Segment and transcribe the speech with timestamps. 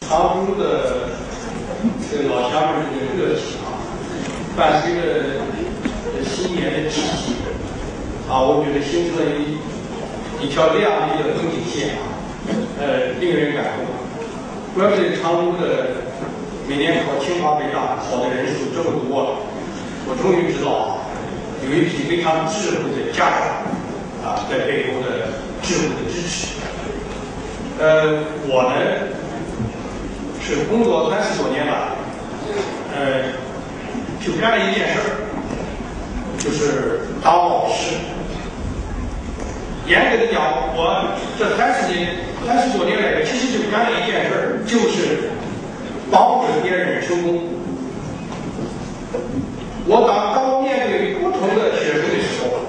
[0.00, 1.08] 常州的
[2.10, 3.78] 这个老乡们这个热情啊，
[4.56, 5.00] 伴随着
[6.24, 7.34] 新年的气息
[8.28, 9.58] 啊，我觉得形成了一
[10.44, 12.02] 一条亮丽的风景线啊，
[12.80, 13.86] 呃，令人感动。
[14.74, 15.90] 怪不得常州的
[16.66, 19.36] 每年考清华北大考的人数这么多，
[20.08, 20.96] 我终于知道啊，
[21.62, 25.28] 有一批非常智慧的家长啊，在背后的
[25.62, 26.56] 智慧的支持。
[27.78, 28.72] 呃，我呢
[30.44, 31.96] 是工作三十多年了，
[32.94, 33.22] 呃，
[34.20, 35.22] 就干了一件事儿，
[36.38, 37.94] 就是当老师。
[39.86, 40.42] 严格的讲，
[40.74, 42.08] 我这三十年、
[42.46, 45.30] 三十多年来，其实就干了一件事儿，就是
[46.10, 47.48] 帮助别人成功。
[49.86, 52.62] 我当当面对不同的学生的时候，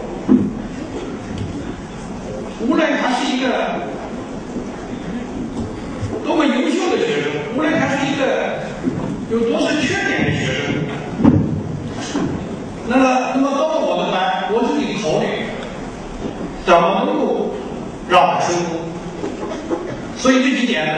[2.65, 3.47] 无论他是一个
[6.23, 8.59] 多么优秀的学生，无论他是一个
[9.29, 10.73] 有多少缺点的学生，
[12.87, 15.25] 那么，那么到了我的班，我就得考虑
[16.65, 17.53] 怎么能够
[18.09, 18.79] 让他成功。
[20.17, 20.93] 所以这几年呢，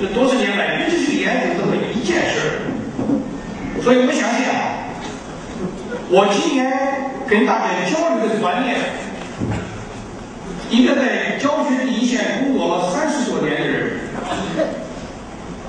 [0.00, 2.50] 这多少年来一直去研究这么一件事儿。
[3.82, 4.88] 所以我相信啊，
[6.08, 6.72] 我今年
[7.28, 8.76] 跟大家交流的观念，
[10.70, 13.23] 一个在教学一线工作了三十，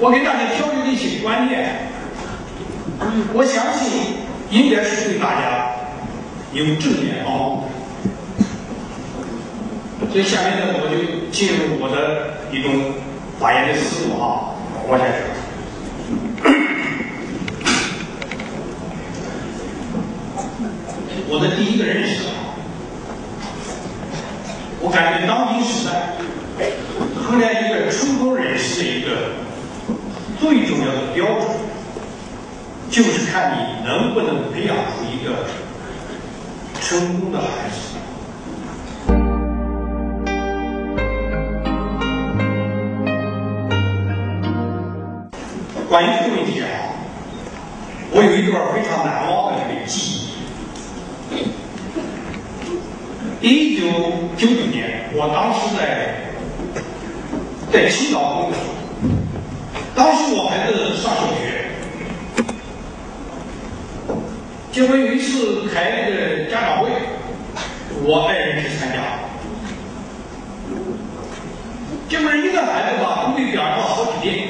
[0.06, 1.90] 我给大家交流的一些观念，
[3.34, 4.18] 我相信
[4.52, 5.72] 应该是对大家
[6.54, 7.64] 有正面帮助。
[10.12, 12.72] 所以下面呢，我就进入我的一种
[13.40, 14.54] 发言的思路啊，
[14.88, 15.16] 往下说。
[21.28, 22.54] 我的第一个认识啊，
[24.80, 26.14] 我感觉当今时代
[27.16, 29.34] 衡量一个成功人士的一个
[30.40, 31.48] 最重要的标准，
[32.90, 35.46] 就是看你能不能培养出一个
[36.82, 37.76] 成功的孩子。
[45.88, 46.68] 关于这个问题啊，
[48.12, 51.38] 我有一段非常难忘的这个记忆。
[53.42, 53.88] 一九
[54.36, 56.34] 九九年，我当时在
[57.72, 58.60] 在青岛工作，
[59.96, 61.72] 当时我孩子上小学，
[64.70, 66.90] 结果有一次开那个家长会，
[68.04, 68.98] 我爱人去参加，
[72.10, 74.50] 结果一个孩子吧都被表扬了好几遍，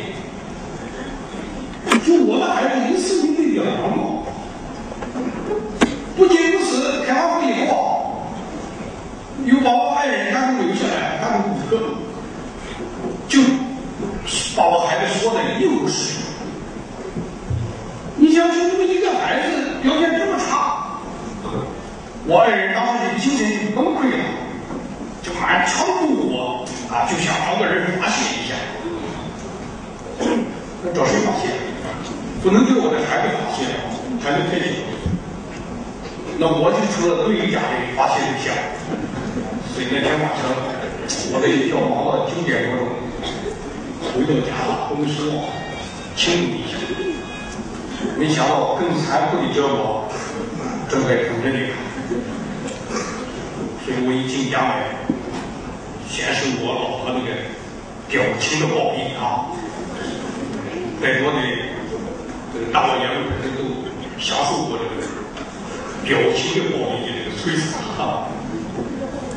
[2.03, 4.25] 就我的孩子一次都没表扬过。
[6.17, 8.31] 不仅如此，开完会以后，
[9.45, 11.83] 又把我爱人单独留下来，单独补课，
[14.55, 16.19] 把我孩子说的一无是处。
[18.17, 19.49] 你想，就这么一个孩子
[19.83, 20.99] 表现这么差，
[22.25, 24.23] 我爱人当时就精神就崩溃了，
[25.21, 28.55] 就马上强迫我啊，就想找个人发泄一下。
[30.81, 31.51] 那找谁发泄？
[32.41, 33.67] 不能对我的孩子发泄，
[34.23, 34.71] 孩子太小。
[36.37, 38.55] 那我就成了对家的发泄对象。
[39.73, 40.47] 所以那天晚上，
[41.33, 42.87] 我这一觉忙到九点多钟，
[44.13, 45.31] 回到家了，公司
[46.15, 46.73] 庆祝一下。
[48.17, 50.07] 没想到更残酷的折磨
[50.89, 51.69] 正在等着你。
[53.83, 54.73] 所以我一进家门，
[56.09, 57.29] 先是我老婆那个
[58.09, 59.51] 表情的暴力啊，
[61.01, 61.37] 在座的
[62.53, 63.59] 这个大老爷们可能都
[64.19, 64.89] 享受过这个。
[66.05, 68.29] 表情的暴力的这个摧残啊，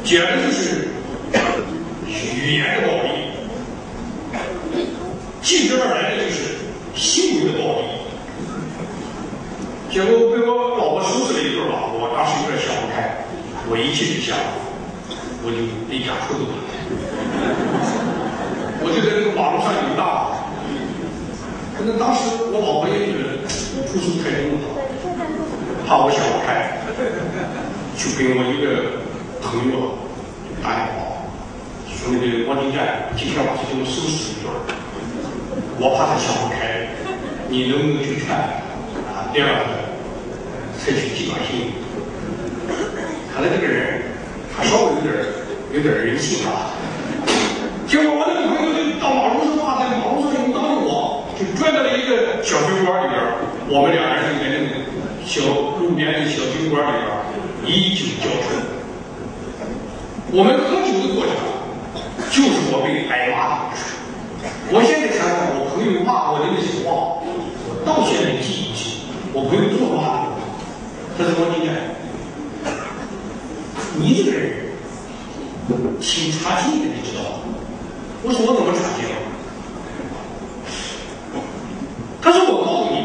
[0.05, 0.89] 简直就是
[2.07, 3.09] 语言的暴力，
[5.43, 6.59] 继之而来的就是
[6.95, 7.83] 行为的暴力。
[9.91, 13.25] 结果被我老婆收拾了一顿吧，我当时有点想不开，
[13.71, 14.37] 我一气之下，
[15.43, 15.57] 我就
[15.89, 16.53] 离家出走了。
[18.81, 20.37] 我就在这个马路上游荡，
[21.77, 22.21] 可能当时
[22.53, 23.43] 我老婆也觉得
[23.89, 24.69] 出太多了。
[25.87, 26.85] 怕我想不开，
[27.97, 29.01] 就跟我一个
[29.41, 29.97] 朋友
[30.63, 31.18] 打电话，
[32.11, 34.49] 那个王金站今天晚上给我收拾一顿
[35.79, 36.89] 我怕他想不开，
[37.49, 39.29] 你能不能去劝啊？
[39.33, 39.93] 第二个，
[40.79, 41.73] 采取计划性。
[43.33, 44.03] 看来这个人
[44.57, 45.13] 他稍微有点
[45.75, 46.73] 有点人性啊。
[47.87, 53.21] 结果我那个朋友就到马路上啊，在马路上游荡的我，就转到了一个小酒馆里边，
[53.69, 54.89] 我们两人就在那个。
[55.29, 57.13] 小路边的小酒馆里边，
[57.67, 58.57] 以酒浇愁。
[60.33, 61.37] 我们喝酒的过程，
[62.31, 63.81] 就是我被挨骂的故事。
[64.71, 67.19] 我现在想想，我朋友骂我的那些话，
[67.67, 70.31] 我到现在记忆起，我朋友这么骂的，
[71.17, 71.65] 他说么理？
[74.01, 74.43] 你这个人
[76.01, 77.57] 挺差劲的，你知道吗？
[78.23, 79.17] 我说我怎么差劲了？
[82.21, 82.97] 他说我告诉你，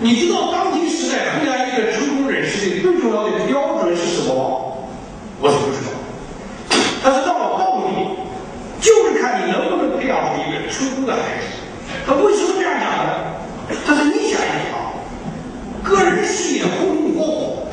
[0.00, 1.61] 你知道当今时代，回来。
[11.02, 11.44] 这个孩子。
[12.06, 13.10] 他为什么这样讲呢？
[13.84, 14.72] 他说你想一想，
[15.82, 17.66] 个人事业红红火火，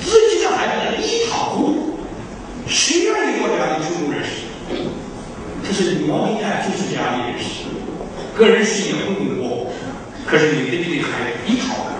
[0.00, 1.98] 自己的孩子一塌糊涂，
[2.66, 4.30] 谁愿意做这样的成功人士？
[5.66, 7.64] 可是你要一看就是这样的人士，
[8.36, 9.66] 个人事业红红火火。
[10.26, 11.90] 可是你的这个孩子一塌糊涂，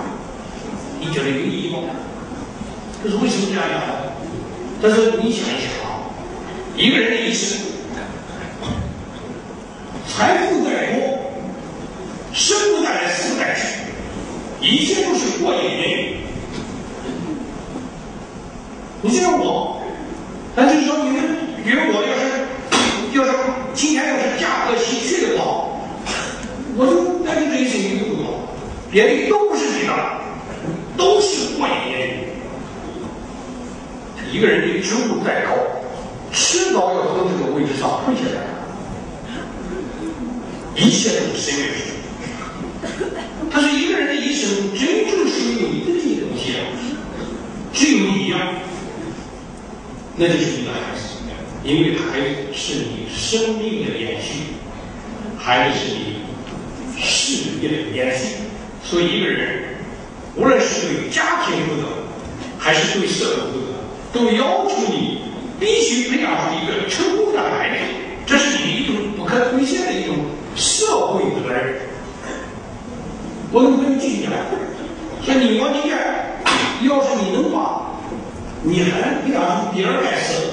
[1.00, 1.78] 你觉得有意义吗？
[3.02, 3.94] 这是为什么这样讲呢？
[4.80, 6.06] 他是你想一想啊，
[6.76, 7.58] 一个人的一生，
[10.06, 11.32] 财富再多，
[12.32, 13.62] 生不带来，死不带去，
[14.78, 16.14] 一切都是过眼云烟。
[19.02, 19.82] 你像我，
[20.54, 21.20] 那就说，你们
[21.64, 22.20] 比如我要是
[23.18, 23.30] 要是
[23.74, 25.66] 今天要是价格稀缺的话，
[26.76, 26.92] 我就
[27.24, 28.46] 那就这一生一个不多，
[28.88, 29.92] 别的都是你的，
[30.96, 32.14] 都是过眼烟云。
[34.32, 35.50] 一个人的职务再高，
[36.30, 38.38] 迟早要从这个位置上退下来，
[40.76, 41.82] 一切都是因为事？
[43.50, 46.54] 但是一个人的一生真正属于你自己的东西，
[47.72, 48.36] 只有你呀，
[50.20, 51.00] 那就是你的孩子，
[51.62, 54.40] 因为孩子是你生命的延续，
[55.38, 58.34] 孩子是你事业的延续，
[58.82, 59.76] 所以一个人
[60.34, 61.86] 无论是对家庭负责，
[62.58, 63.68] 还是对社会负责。
[64.12, 65.20] 都要求你
[65.60, 67.84] 必须培养出一个成功的孩子，
[68.26, 70.16] 这是你一种不可推卸的一种
[70.56, 71.76] 社会责任。
[73.52, 74.32] 我能跟你继续讲，
[75.24, 75.96] 所以你王金燕，
[76.82, 77.87] 要是你能把
[78.68, 80.52] 你还培养出比尔盖茨，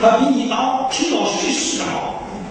[0.00, 1.86] 他比你当提到谁市长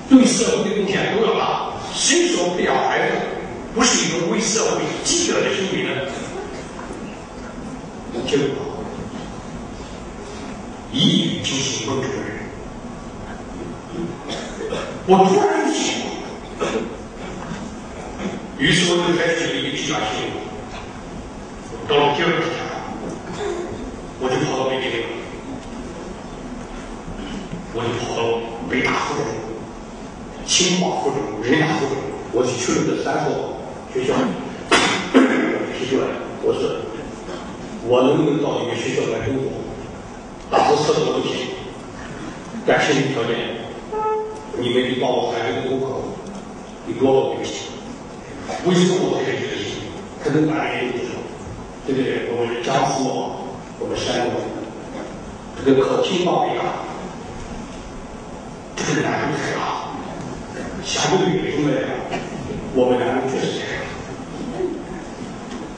[0.09, 1.71] 对社会的贡献都要大。
[1.94, 3.15] 谁说培养孩子
[3.74, 5.89] 不是一种为社会积德的行为呢？
[8.27, 8.38] 就。
[10.92, 12.18] 一语惊醒梦中人。
[15.06, 16.03] 我突然醒
[16.60, 16.68] 了，
[18.57, 20.36] 于是我就开始了一个计划行动。
[21.88, 22.44] 到了第二天，
[24.19, 24.86] 我就跑到北京，
[27.77, 29.24] 我就跑到北大附中、
[30.47, 31.94] 清华附中、人大附中，
[32.33, 33.62] 我就去了这三所
[33.94, 34.15] 学校。
[35.77, 36.07] 提出来，
[36.41, 36.81] 我说
[37.85, 39.53] 我能不能到一个学校来工作？
[40.50, 41.53] 打字测试都行，
[42.65, 43.62] 但前提条件，
[44.57, 46.01] 你们得把我孩子的功课
[46.88, 47.77] 给给我对齐。
[48.65, 49.85] 为什么我开这个心？
[50.24, 51.21] 可能大家也不知道，
[51.85, 52.33] 对不对？
[52.33, 53.06] 我们江苏，
[53.77, 54.41] 我们山东，
[55.63, 56.87] 这个考清华北大，
[58.77, 59.59] 这个难度太大，
[60.83, 61.89] 相对于北京来讲，
[62.75, 63.83] 我们难度确实太大。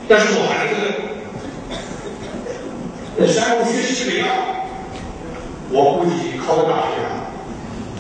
[0.08, 0.76] 但是我孩子
[3.18, 4.28] 在山东学习北大。
[5.72, 6.98] 我估计考个大学，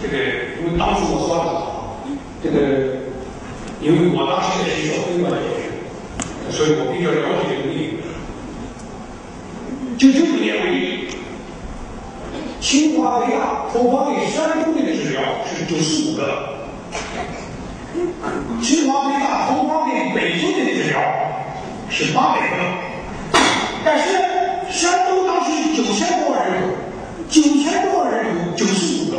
[0.01, 0.17] 这个
[0.57, 2.01] 因为当时我说了，
[2.41, 2.57] 这个
[3.79, 5.69] 因为我当时在学校分管教学，
[6.49, 8.01] 所以我比较了解这个领域。
[9.99, 11.08] 就九九年为例，
[12.61, 16.21] 清华北大投放给山东的治疗是九十五个，
[18.61, 20.99] 清华北大投放给北京的治疗
[21.89, 22.56] 是八百个，
[23.85, 24.04] 但是
[24.69, 26.75] 山东当时是九千多万人口。
[27.30, 29.18] 九千多万人口，九十五个。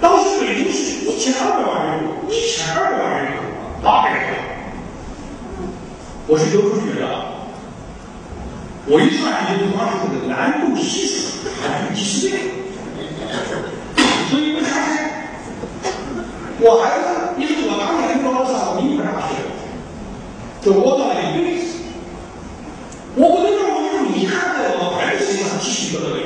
[0.00, 3.42] 当时北京是一千二百万人口，一千二百万人口，
[3.82, 4.18] 八百个。
[6.26, 7.06] 我是有数学的，
[8.86, 12.36] 我一算就算出这个难度系数，还是几十倍。
[14.28, 15.00] 所以我相信，
[16.60, 19.40] 我孩子，你说我当年高考上名牌大学，
[20.60, 21.80] 就我到了一辈子，
[23.16, 26.22] 我不能让我用你看在我孩子身上继续得到个。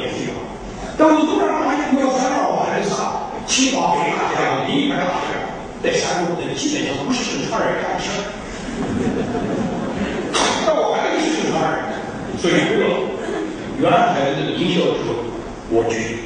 [0.99, 5.39] 但我突然发现，我要想让我孩子上清华北大这样的名牌大学，
[5.79, 8.11] 在山东的基本上不是正常人干的事。
[10.67, 11.79] 但我孩子是正常人，
[12.41, 12.87] 所以为了
[13.81, 15.15] 原孩子的名校之后，
[15.71, 16.18] 我觉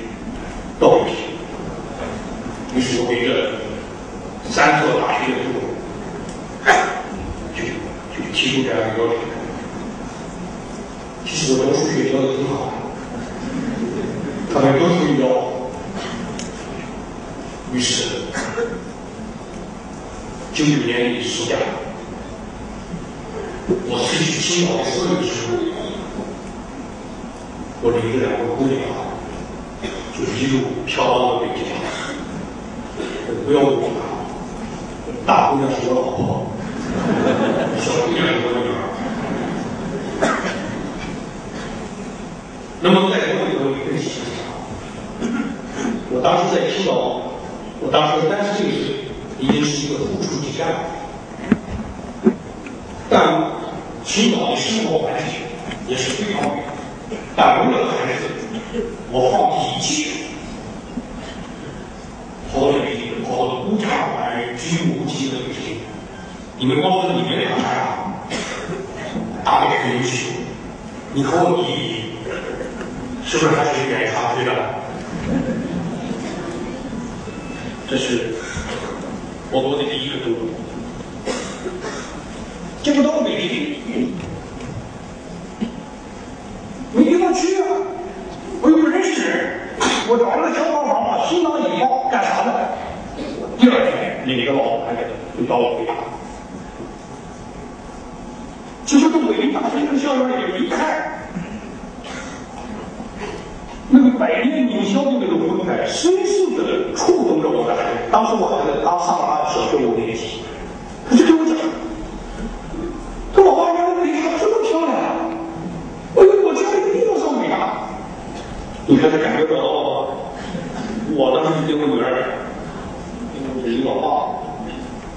[123.85, 124.07] 老爸，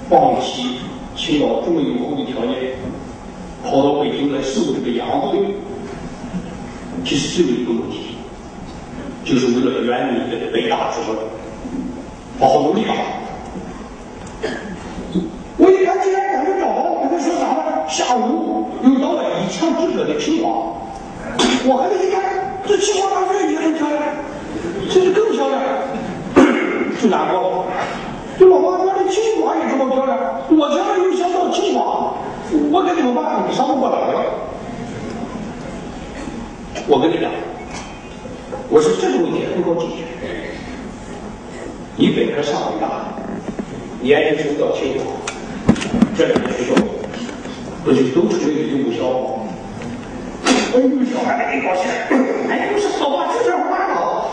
[0.08, 0.80] 放弃
[1.16, 2.74] 青岛这么优厚的条件，
[3.64, 5.40] 跑到北京来受这个洋罪，
[7.04, 8.16] 其实只有一个目的，
[9.24, 11.16] 就是为了圆你的北大之梦，
[12.38, 12.94] 好好努力吧。
[15.58, 17.88] 我一看，既然感觉找到，我跟他说啥呢？
[17.88, 20.74] 下午又到了一枪之隔的清华，
[21.64, 24.02] 我还得一看，这清华大学也很漂亮，
[24.90, 25.62] 甚至更漂亮，
[27.00, 27.64] 就难过了。
[29.76, 30.18] 这老妈原来清华也这么漂亮，
[30.50, 32.14] 我将来又想到清华，
[32.70, 33.44] 我该怎么办？
[33.48, 34.24] 你上不过来了。
[36.88, 37.30] 我跟你讲，
[38.70, 40.02] 我说这个问题很好解决。
[41.96, 42.86] 你本科上北大，
[44.02, 45.04] 研究生到清华，
[46.16, 46.74] 这两个学校
[47.84, 49.24] 不就都属于义务校吗？
[50.74, 51.84] 哎呦，小孩还挺高兴，
[52.50, 54.28] 哎，不是老爸就这样办了，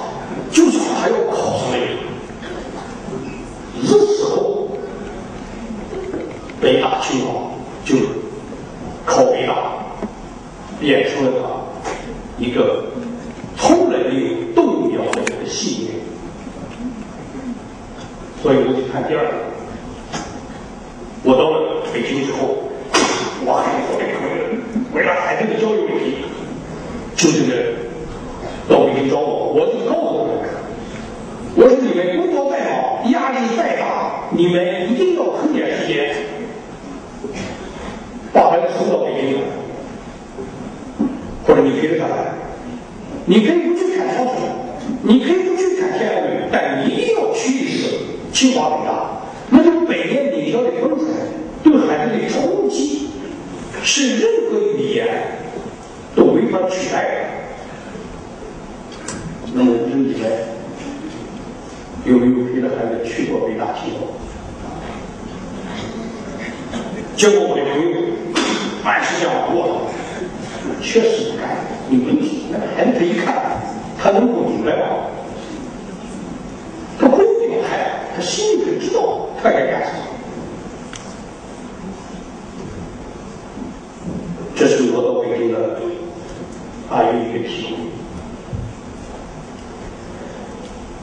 [0.52, 1.84] 就是还要考上那个。
[3.88, 4.53] 这时候，
[6.64, 7.52] 北大清华
[7.84, 7.94] 就
[9.06, 9.54] 考北大，
[10.80, 12.86] 变成了他一个
[13.58, 15.92] 从来没有动摇的一个信念。
[18.42, 19.34] 所以我去看第二个，
[21.24, 22.56] 我到了北京之后，
[23.46, 26.16] 我还是特别可怜，为了孩子的教育问题，
[27.18, 27.76] 就是
[28.70, 30.48] 到北京找我，我就告诉他们，
[31.58, 36.16] 我说你们工作再忙，压力再大，你们一定要腾点时间，
[38.34, 39.38] 把孩子送到北京，
[41.46, 42.34] 或者你陪着他来，
[43.26, 44.32] 你可以不去看超市，
[45.04, 47.96] 你可以不去看天安门，但你一定要去一次
[48.32, 51.06] 清华北大，那就百年名校的风采，
[51.64, 53.10] 对孩子的冲击，
[53.84, 55.08] 是任何语言
[56.16, 57.14] 都没法取代的。
[59.54, 60.20] 那么这里面
[62.06, 64.08] 有没有陪着孩子去过北大清华？
[67.16, 67.88] 结果我的朋友
[68.84, 69.74] 凡是这样过了，
[70.82, 71.58] 确实不敢。
[71.90, 73.62] 你问题，那个孩子他一看，
[74.02, 74.86] 他能不明白吗？
[77.00, 79.98] 他不用表态，他心里就知道他该干什么。
[84.56, 85.80] 这是我到北京的
[86.90, 87.78] 大约一个体会。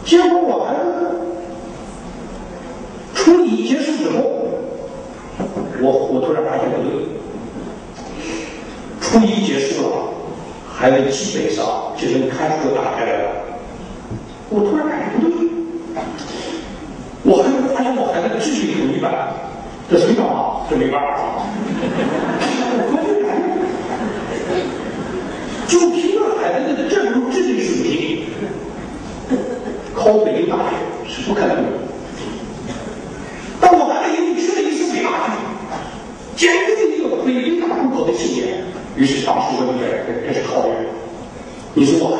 [0.05, 0.89] 结果我孩子
[3.15, 4.19] 初一结束之后，
[5.83, 6.91] 我我突然发现不对，
[9.01, 9.97] 初一结束了，
[10.81, 13.29] 孩子基本上就能看书打开来了。
[14.49, 15.47] 我突然感觉不对，
[17.23, 19.13] 我还没发现我孩子的智力很一般，
[19.91, 20.65] 这谁干嘛？
[20.71, 21.45] 这没办法。
[22.73, 23.37] 我发现感
[25.69, 28.25] 觉，就凭着孩子的这种智力水平。
[29.95, 31.63] 考北京大学是不可能的，
[33.61, 35.37] 但我还得因为去了一次北大去，
[36.37, 38.65] 坚定一个北京大户口的信念。
[38.97, 40.73] 于是当时我就开始开始考虑，
[41.75, 42.19] 你说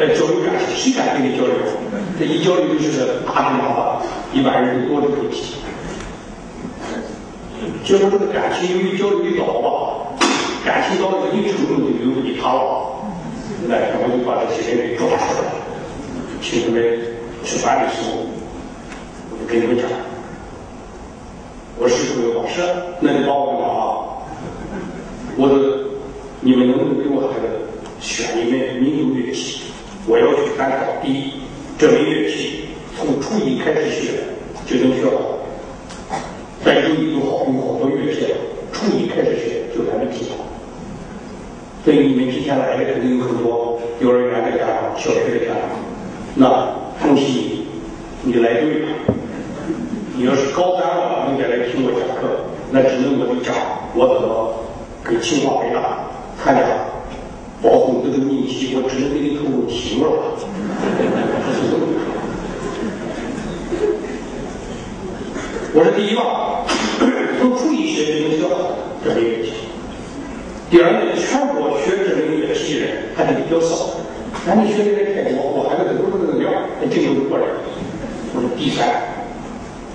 [0.00, 1.54] 在交流感情，谁敢跟你交流？
[2.18, 4.00] 这一交流就是大的麻烦，
[4.32, 5.56] 一般人都躲着不提。
[7.84, 10.16] 结果这个感情由于交流的早吧，
[10.64, 12.96] 感情到了一定程度就由不起他了。
[13.68, 15.52] 那天我就把这些人给抓出来了，
[16.40, 16.98] 请他们
[17.44, 18.24] 吃饭的时候，
[19.30, 19.84] 我就跟他们讲，
[21.76, 22.64] 我师傅有话说，
[23.00, 23.80] 那你帮我个忙啊？
[25.36, 25.58] 我说
[26.40, 27.46] 你们能不能给我孩子
[28.00, 29.59] 选一门民族乐器？
[30.10, 31.34] 我要求单考第一，
[31.78, 32.64] 这门乐器
[32.98, 34.18] 从初一开始学
[34.66, 35.38] 就能学好。
[36.64, 38.26] 在有有好有好多乐器，
[38.72, 40.44] 初一开始学就还能记好。
[41.84, 45.78] 所以你们今天来的肯定有很多幼儿园的家长、小学的家长，
[46.34, 47.66] 那恭喜
[48.24, 48.88] 你，你来对了。
[50.16, 53.54] 你要是高三了，你再来听我讲课，那只能我就讲
[53.94, 54.54] 我怎么
[55.06, 56.00] 给清华北大
[56.42, 56.62] 参加
[57.62, 60.12] 包红这个命题，我只能给你透露题目了。
[65.72, 66.64] 我是第一吧，
[67.40, 68.54] 多注意学就能学好
[69.04, 69.52] 这门乐器。
[70.70, 73.90] 第二呢，全国学这门乐器的人还是比较少，
[74.46, 77.44] 咱们学的人太多，我孩子都不是这个料，还竞争不过来。
[78.34, 78.88] 我说第三，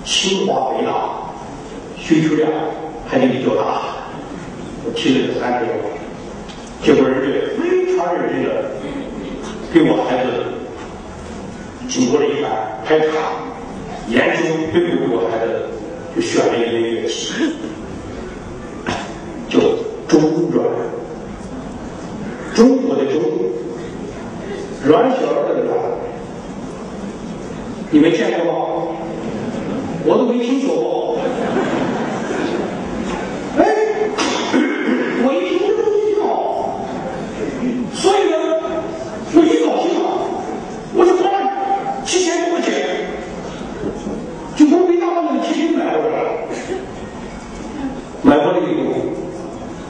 [0.06, 1.34] 清华北大
[1.98, 2.48] 需求量
[3.08, 3.82] 还是比较大，
[4.86, 5.74] 我提了这三点，
[6.86, 8.48] 结果人家非常认真的
[9.74, 10.30] 给我孩子
[11.90, 12.52] 经过了一番
[12.86, 13.06] 排查。
[14.08, 15.66] 研究对于我孩子
[16.16, 17.34] 就选了一门乐器，
[19.50, 19.60] 叫
[20.08, 20.22] 中
[20.52, 20.64] 阮，
[22.54, 23.20] 中国的中，
[24.86, 25.76] 阮小二的阮，
[27.90, 28.52] 你们见过吗？
[30.06, 31.18] 我都没听说过。
[33.58, 33.66] 哎，
[35.24, 36.86] 我一听这东西好，
[37.96, 38.36] 所以呢，
[39.34, 40.08] 我一高兴啊，
[40.94, 42.70] 我就花了七千多块钱。
[44.56, 46.32] 就从北大把那个提琴买回来了，
[48.26, 48.96] 买回来以后，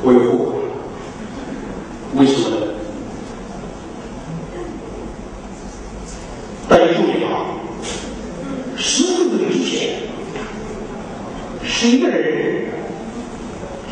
[0.04, 0.68] 我又后悔了。
[2.16, 2.58] 为什么呢？
[6.68, 7.56] 大家注意啊，
[8.76, 10.00] 十四岁之前
[11.64, 12.66] 是一个人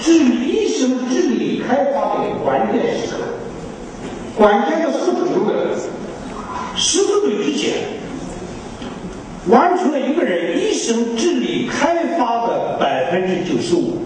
[0.01, 3.19] 致一生智力开发的关键时刻，
[4.35, 5.55] 关键的是什么呢？
[6.75, 8.03] 十四岁之前。
[9.47, 14.02] 完成了一个人一生智力开发的百分之九十五。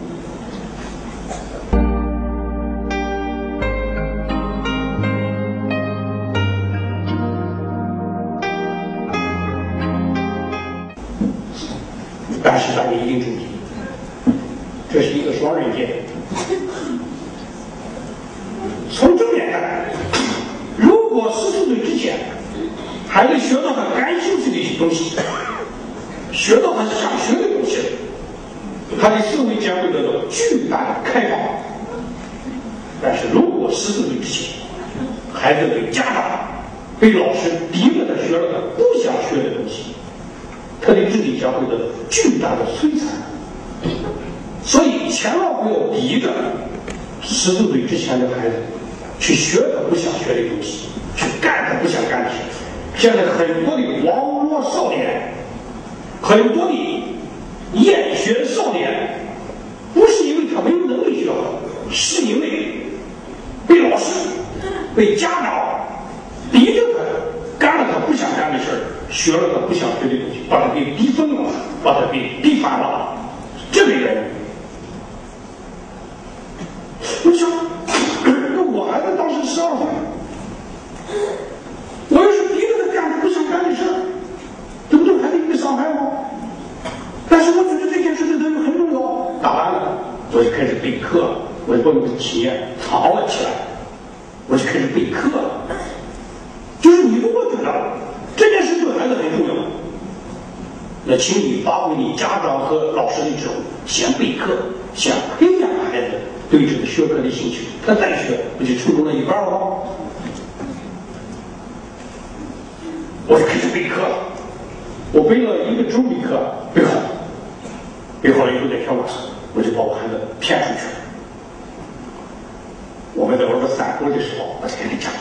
[123.17, 125.11] 我们在玩这散步的时候，我就跟你讲。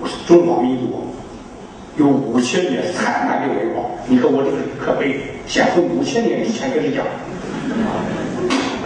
[0.00, 1.10] 我是中华民族
[1.96, 7.04] 有五千年灿烂的文化，你看我这个可悲，先从五千年以前开始讲，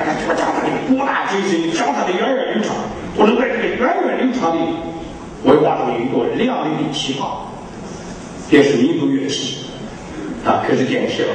[0.01, 2.75] 哎，我讲他的博大精深，讲他的源远流长。
[3.15, 4.59] 我说在这个源远流长的
[5.45, 7.53] 文化中有一个亮丽的提法，
[8.49, 9.67] 便是民族乐器
[10.47, 11.29] 啊，开始点题了。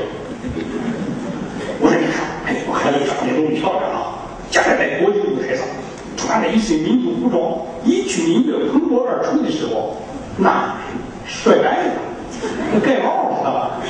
[1.80, 5.19] 我说你看，哎，我孩子长得多么漂亮啊，将来在国际
[6.30, 9.98] 穿着一身民族服装，一曲民乐喷薄而出的时候，
[10.38, 10.76] 那
[11.26, 11.94] 帅呆了，
[12.72, 13.40] 那盖帽了。
[13.40, 13.82] 知道吧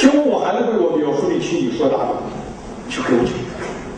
[0.00, 2.20] 结果我孩子被我描述的情景说大了，
[2.90, 3.32] 就跟我讲，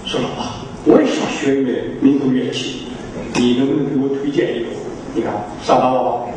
[0.05, 0.53] 说老爸，
[0.85, 2.89] 我也想学一门民族乐器，
[3.37, 4.67] 你能不能给我推荐一个？
[5.15, 5.33] 你看
[5.63, 6.21] 上当了吧？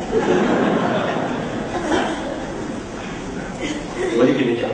[4.16, 4.70] 我就跟你讲，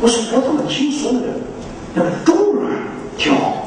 [0.00, 1.26] 我说我怎么听说那个
[1.94, 2.70] 那个中乐
[3.18, 3.66] 挺好。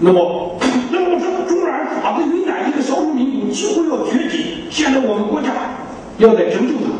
[0.00, 0.58] 那么，
[0.90, 5.48] 那么我说，中原法子云南一个少数民族几乎要绝迹，现在我们国家
[6.18, 6.90] 要在拯救他。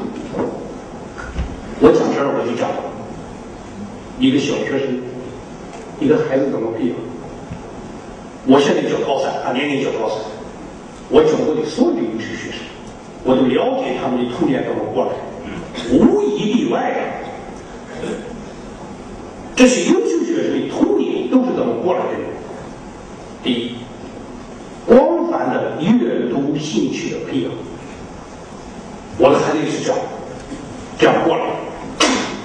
[1.81, 2.71] 我讲这儿我就讲
[4.19, 5.03] 一个小学生，
[6.01, 6.97] 一个孩子怎么培养。
[8.47, 10.19] 我现在教高三，他年龄教高三，
[11.11, 12.65] 我教过的所有的优秀学生，
[13.25, 15.13] 我都了解他们的童年怎么过来，
[15.93, 16.95] 无一例外
[18.01, 18.09] 的，
[19.57, 22.09] 这些优秀学生的童年都是怎么过来的。
[23.43, 23.77] 第一，
[24.87, 27.53] 广泛的阅读兴趣的培养。
[29.17, 29.99] 我的孩子也是这样，
[30.99, 31.45] 这样过来。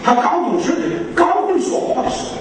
[0.03, 0.81] 他刚懂事的，
[1.15, 2.37] 刚会说话的时候，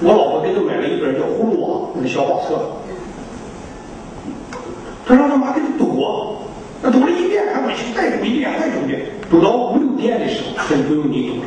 [0.00, 2.58] 我老婆给他买了一本叫《葫芦娃》那个小画册，
[5.06, 6.02] 他让他妈给他读，
[6.82, 11.42] 那读了一遍还回去，再读一遍，再读一遍，读到五六遍的时候，他就不用你读了。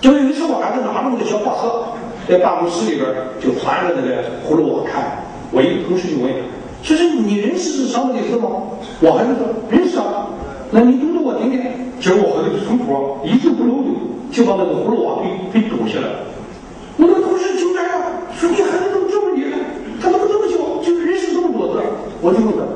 [0.00, 1.84] 就有一次，我孩子拿着那个小画册，
[2.28, 3.06] 在办公室里边
[3.40, 5.22] 就翻着那个葫芦娃看。
[5.52, 6.38] 我一个同事就问他
[6.82, 8.50] ：“说是你认识这上面的字吗？”
[9.00, 10.26] 我孩子说：“认识啊。”
[10.70, 11.62] 那你读读我听听。
[12.00, 13.90] 结果我孩子就从头一字不漏的
[14.32, 16.18] 就把那个葫芦娃给给读下来了。
[16.98, 19.62] 我那个同事惊呆了，说：“你孩子怎么这么厉害？
[20.02, 21.80] 他怎么这么小就认识这么多字？”
[22.20, 22.66] 我就问他：“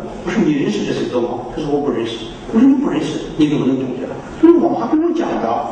[0.45, 2.17] 你认识这些字吗？”他说：“我不认识。”
[2.53, 5.67] 我说：“你不认识，你怎么能读下来？”他说：“我妈跟我讲的。”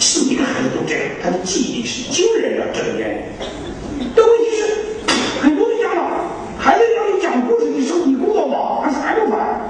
[0.00, 3.18] 是一个孩子都这样，他的记忆力是惊人的，这个年龄。
[4.16, 4.64] 但问题是，
[5.42, 6.08] 很多的家长，
[6.58, 9.60] 孩子让你讲故事的时候，你工作忙还是还不烦？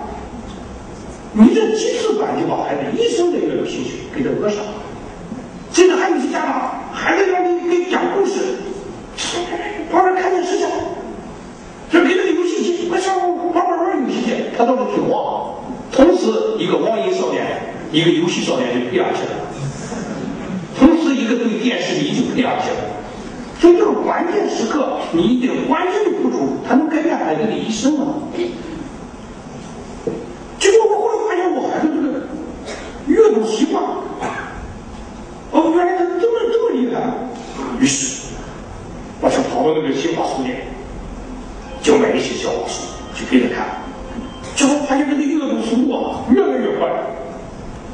[1.33, 4.75] 你这几次管就把孩子一生的阅读兴趣给他扼杀了。
[5.73, 8.55] 甚至还有些家长，孩子让你给讲故事，
[9.91, 10.65] 旁边看电视去，
[11.91, 15.57] 就给他个游戏机，快上旁边玩游戏去，他倒是听话。
[15.91, 17.47] 从此，一个网瘾少年，
[17.93, 19.47] 一个游戏少年就培养起来了。
[20.79, 22.91] 同时一个对电视迷就培养起来了，
[23.61, 28.15] 所以这个关键时刻，你一定关键的付出，才能改变孩子的一生啊！
[30.59, 32.27] 结果我后来发现，我孩子这个
[33.07, 33.83] 阅读习惯，
[35.51, 37.03] 哦，原来他这么这么厉害。
[37.79, 38.29] 于是，
[39.21, 40.63] 我就跑到那个新华书店，
[41.83, 43.67] 就买一些小画书，去给他看。
[44.55, 46.89] 结果发现这个阅读速度啊，越来越快。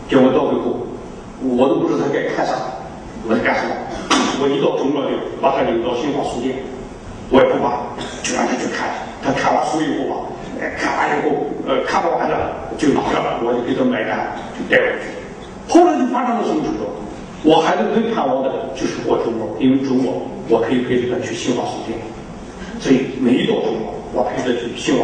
[0.09, 0.87] 结果到最后，
[1.43, 2.55] 我都不知道他该看啥。
[3.29, 3.75] 我在干什么？
[4.39, 6.63] 我一到周末就把他领到新华书店，
[7.31, 7.75] 我也不管，
[8.23, 8.87] 就让他去看。
[9.19, 10.31] 他看完书以后吧，
[10.63, 15.11] 哎，看完以后，呃，看不完了就拿着，我就给他买单，就带回去。
[15.67, 16.87] 后来就发生了什么程度？
[17.43, 21.99] 我孩子最盼望的就是过周末，因为周末我可以陪着他去新华书店。
[22.79, 24.95] 所以每一到周末，我陪他去新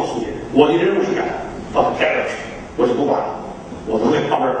[0.53, 0.67] 华书店。
[0.67, 1.25] 我的任务是干，
[1.73, 2.35] 把他带过去，
[2.77, 3.25] 我就不管了，
[3.87, 4.53] 我都在旁边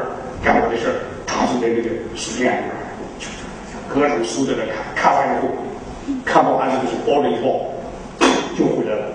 [0.43, 2.73] 干我的事儿，躺在那个书店里边。
[3.93, 5.53] 各种书在那看，看完以后，
[6.25, 7.61] 看不完这个书，包了一包
[8.57, 9.05] 就回来了。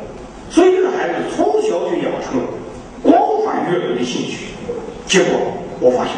[0.51, 2.47] 所以这个孩子从小就养成了
[3.03, 4.55] 广泛阅读的兴趣，
[5.05, 5.35] 结果
[5.81, 6.15] 我发现，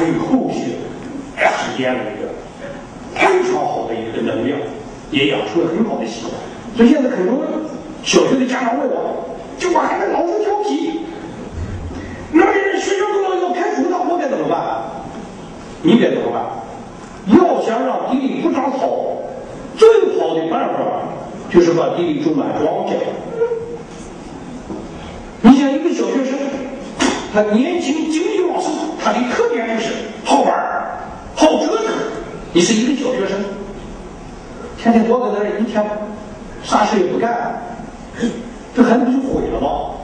[0.00, 0.78] 为后续
[1.42, 2.30] 体验了一个
[3.14, 4.56] 非常好的一个能量，
[5.10, 6.32] 也养出了很好的习惯。
[6.76, 7.44] 所以现在很多
[8.04, 11.00] 小学的家长问我，就我孩子老是调皮，
[12.30, 12.44] 那
[12.78, 14.58] 学校都要要开除他，我该怎么办？
[15.82, 16.44] 你该怎么办？
[17.28, 19.18] 要想让地里不长草，
[19.76, 19.86] 最
[20.18, 21.02] 好的办法
[21.50, 22.94] 就是把地里种满庄稼。
[25.42, 26.38] 你像一个小学生，
[27.32, 29.92] 他年轻精力旺盛，他的特点就是
[30.24, 30.54] 好玩
[31.34, 31.86] 好折腾。
[32.52, 33.38] 你是一个小学生，
[34.78, 35.84] 天天坐在那儿一天，
[36.62, 37.60] 啥事也不干，
[38.74, 39.94] 这孩子不就毁了吗？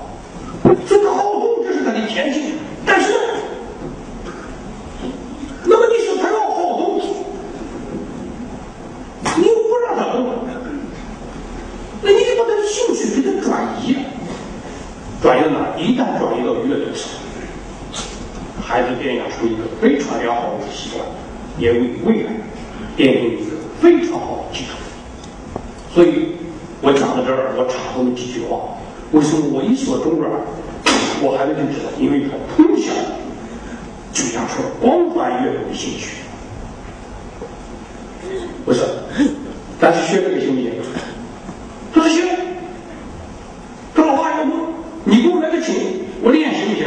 [0.87, 2.55] 这个好动，这是他的天性，
[2.87, 3.13] 但是。
[5.67, 7.01] 那么你说他要好动，
[9.37, 10.27] 你又不让他动，
[12.03, 13.97] 那你得把他的兴趣给他转移，
[15.23, 15.75] 转移到哪？
[15.79, 17.09] 一旦转移到阅读上，
[18.63, 21.05] 孩子便养出一个非常良好的习惯，
[21.65, 22.31] 也为未来
[22.95, 24.73] 奠定一个非常好的基础。
[25.95, 26.37] 所以，
[26.83, 28.77] 我讲到这儿，我插这么几句话。
[29.13, 30.31] 为什么我一说中专，
[31.23, 31.89] 我孩子就知道？
[31.99, 32.93] 因为他从小。
[34.13, 36.19] 就养出了广泛阅读的兴趣。
[38.65, 38.85] 不是，
[39.81, 40.71] 咱是学这个行不行？
[41.93, 42.25] 他说行。
[43.93, 44.53] 他说老爸，要不
[45.03, 46.87] 你给我来个琴，我练行不行？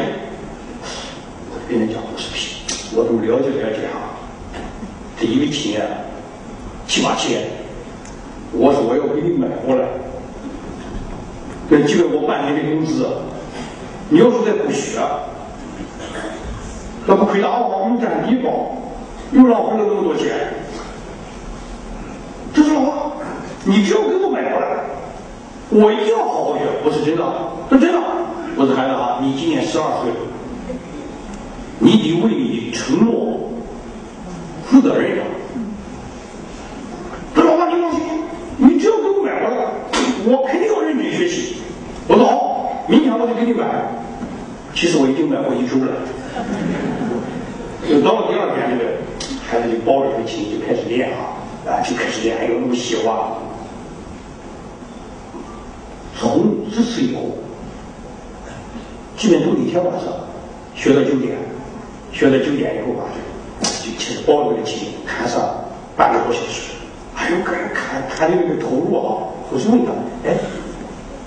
[1.51, 2.63] 我跟人讲，我说屁，
[2.95, 4.15] 我都了解了解啊。
[5.19, 5.83] 这一个琴啊，
[6.87, 7.41] 七八千，
[8.53, 9.85] 我说我要给你买过来，
[11.69, 13.05] 这基本我半年的工资。
[14.09, 14.97] 你要是再不学。
[17.09, 18.51] 那不亏大了，又占地方，
[19.31, 20.51] 又浪费了那么多钱。
[22.53, 23.11] 这是老话，
[23.63, 24.83] 你只要给我买过来，
[25.79, 26.63] 我一定要好好学。
[26.83, 27.23] 我是真的，
[27.69, 27.99] 是真的。
[28.55, 30.11] 我说孩子哈，你今年十二岁，
[31.77, 33.51] 你得为你的承诺
[34.65, 35.23] 负责任呀。
[37.35, 38.01] 这老爸，你放心，
[38.57, 39.65] 你只要给我买回来，
[40.25, 41.57] 我肯定要认真学习。
[42.07, 43.63] 我说好，明天我就给你买。
[44.73, 45.93] 其实我已经买过一周了。
[47.87, 48.97] 就到了第二天，这个
[49.47, 51.37] 孩子就抱着这个琴就开始练啊，
[51.69, 53.15] 啊，就开始练，还有那么喜欢。
[56.19, 57.21] 从这次以后，
[59.15, 60.07] 基本都一天晚上
[60.75, 61.37] 学到九点，
[62.11, 63.05] 学到九点以后吧，
[63.61, 65.39] 就开始抱着个琴弹上
[65.95, 66.71] 半个多小时。
[67.15, 69.29] 哎呦，看看弹的那个投入啊！
[69.51, 69.91] 我是问他，
[70.23, 70.35] 哎，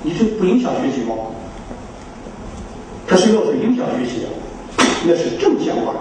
[0.02, 1.14] 你这不影响学习吗？
[3.06, 4.28] 他说要是影响学习的，
[5.04, 5.94] 那是正相关。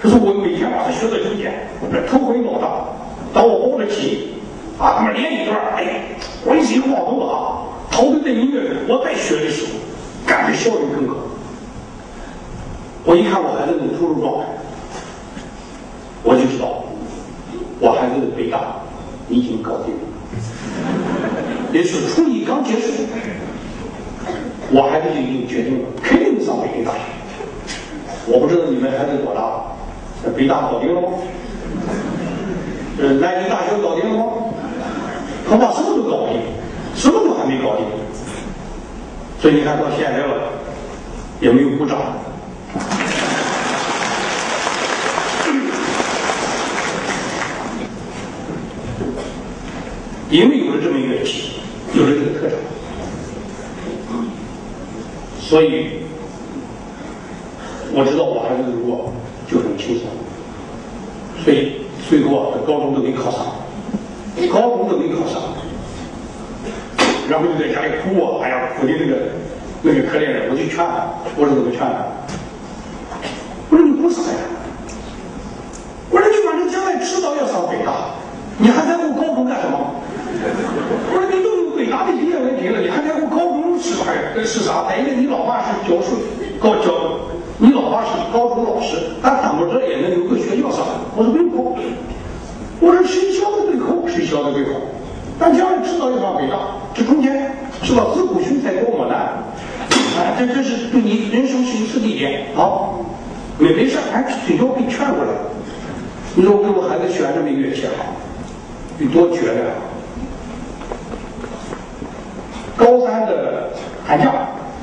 [0.00, 2.84] 他说我每天晚上学到九点，这头昏脑大。
[3.32, 4.28] 当我抱着琴，
[4.78, 6.02] 啊，他妈练一段，哎，
[6.44, 8.68] 浑身晃动啊，陶醉在音乐里。
[8.88, 9.72] 我在学的时候，
[10.26, 11.14] 感觉效率更高。
[13.04, 14.46] 我一看我孩子的投入状态，
[16.22, 16.84] 我就知道，
[17.80, 18.82] 我孩子的北大
[19.28, 20.00] 已经搞定了。
[21.72, 23.04] 也是初一刚结束，
[24.70, 26.98] 我孩子就已经决定了，肯定上北京大学。
[28.26, 29.64] 我不知道你们孩子多大。
[30.36, 31.08] 北大搞定了吗？
[33.00, 34.24] 呃，南京大学搞定了吗？
[35.48, 36.57] 他把什么都搞不定，什么都还
[37.48, 37.86] 没搞定，
[39.40, 40.52] 所以你看到现在了，
[41.40, 41.98] 也没有鼓掌。
[50.30, 51.52] 因为有了这么一个题，
[51.94, 52.58] 有了这个特长，
[55.40, 56.02] 所以
[57.94, 59.12] 我知道我孩子如果。
[59.50, 60.04] 就很轻松，
[61.42, 63.46] 所以最后啊，高中都没考上，
[64.52, 65.40] 高中都没考上，
[67.28, 69.16] 然后就在家里哭啊，哎呀，哭的那个
[69.82, 72.08] 那个可怜人，我就劝他，我说怎么劝他？
[73.70, 74.38] 我说你哭啥呀？
[76.10, 78.16] 我说你反正将来迟早要上北大，
[78.56, 79.76] 你还在乎高中干什么？
[81.12, 84.32] 我说你都有北大的毕业文凭了，你还在乎高中是啥呀？
[84.44, 84.88] 是啥？
[84.96, 86.16] 因为你老爸是教书
[86.60, 87.28] 高教。
[87.60, 90.86] 你老爸是高中老师，他怎么着也能有个学校上。
[91.16, 91.76] 我说不用哭，
[92.78, 94.78] 我说谁教的最好，谁教的最好。
[95.38, 96.58] 但将来迟早要上北大，
[96.94, 98.06] 这中间是吧？
[98.14, 99.44] 自古雄才多磨难，
[100.18, 102.46] 哎，这这是对你人生是一次历练。
[102.54, 103.04] 好，
[103.58, 105.30] 没没事，俺最多给劝过来。
[106.34, 108.04] 你说我给我孩子选这么一个乐器好，
[108.98, 109.64] 你多绝呀！
[112.76, 113.70] 高三的
[114.06, 114.32] 寒假。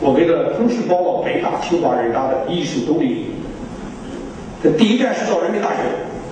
[0.01, 3.31] 我给他同时报了北大、清华、人大的艺术都立。
[4.61, 5.77] 这第一站是到人民大学，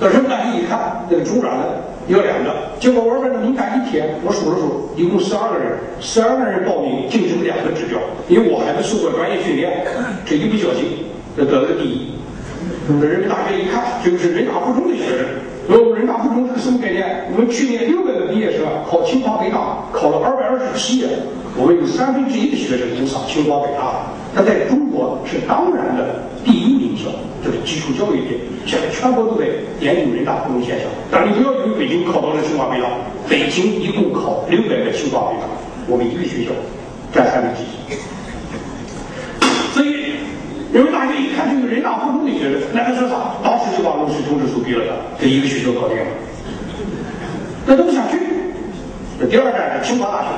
[0.01, 9.85] 到人民大学一看，那个中专的要两个，结果外面的名单一贴，我数了数，一共十二个人，十二个人报名竞争两个指标，因为我孩子受过专业训练，
[10.25, 11.05] 这一不小心
[11.37, 12.13] 得了第一。
[13.01, 15.25] 人民大学一看，就是人大附中的学生。
[15.69, 17.25] 我们人大附中是个什么概念？
[17.31, 21.05] 我们去年六百个毕业生考清华北大，考了二百二十七，
[21.55, 24.11] 我们有三分之一的学生都上清华北大。
[24.35, 27.07] 它在中国是当然的第一名校，
[27.43, 29.45] 这是基础教育界，现在全国都在
[29.79, 30.89] 研究人大附中现象。
[31.09, 32.87] 但你不要以为北京考到了清华北大，
[33.29, 35.47] 北京一共考六百个清华北大，
[35.87, 36.51] 我们一个学校
[37.13, 37.95] 占三分之一。
[39.73, 40.03] 所以。
[40.73, 43.37] 人们大学一看就有人大附中的学生，那个说啥？
[43.83, 46.05] 当时就把录取通知书给了他，这一个学校搞定了。
[47.65, 48.17] 那都不想去。
[49.19, 50.29] 这第二站是清华大学，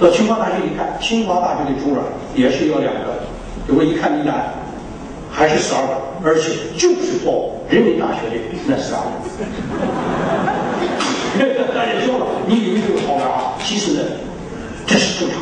[0.00, 2.02] 到清华大学一看，清华大学的中软
[2.34, 3.20] 也是要两个，
[3.68, 4.54] 结果一看名单，
[5.30, 9.10] 还是十二个，而且就是报人民大学的那十二个。
[11.74, 13.52] 大家笑了，你以为这个好啊？
[13.62, 14.00] 其实呢，
[14.86, 15.38] 这是正常。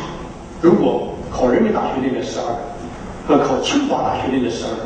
[0.61, 2.75] 如果考人民大学的那十二个。
[3.27, 4.85] 和考清华大学的那十二个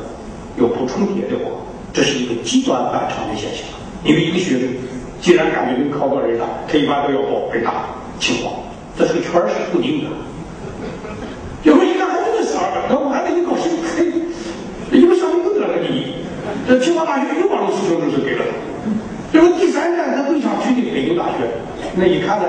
[0.56, 1.52] 有不重叠的话，
[1.94, 3.66] 这是一个极端反常的现象。
[4.04, 4.70] 因为一个学生
[5.20, 7.86] 既然感觉能考到人大，他一般都要报北大、
[8.20, 8.52] 清华，
[8.98, 10.10] 这是个圈是固定的。
[11.62, 14.08] 结果一看还是那十二个，那我还得一高兴，嘿，
[14.98, 16.16] 一个小兵又得了个第一。
[16.66, 18.52] 这清华大学又把录取通知书给了他。
[19.34, 21.44] 结果第三站他最想去的北京大学，
[21.96, 22.48] 那一看呢，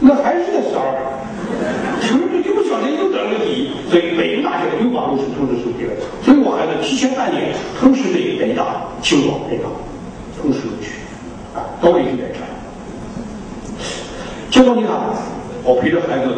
[0.00, 0.98] 那还是那十二个。
[2.68, 9.64] 小学又得了个第一，所以北京大学又把录取通知书给了所以我孩子提前半年同时被北大、清华、北大
[10.38, 11.00] 同时录取，
[11.56, 12.46] 啊，道理就在这儿。
[14.50, 14.92] 结果你看，
[15.64, 16.28] 我陪着孩子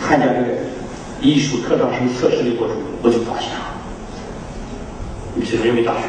[0.00, 0.46] 参加这个
[1.20, 3.76] 艺术特长生测试的过程中，我就发现啊，
[5.34, 6.08] 你是人民大学，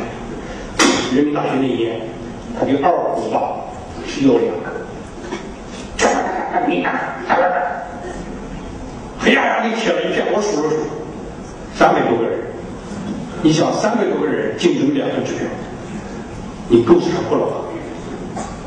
[1.18, 2.00] 人民大学那一年，
[2.58, 3.60] 他的二五八
[4.08, 4.83] 是有两个，
[6.68, 6.94] 你看，
[9.20, 10.78] 黑压压的贴了一片，我数了数，
[11.76, 12.40] 三百多个人。
[13.42, 15.46] 你想，三百多个人竞争两个指标，
[16.70, 17.56] 你够残酷了吧？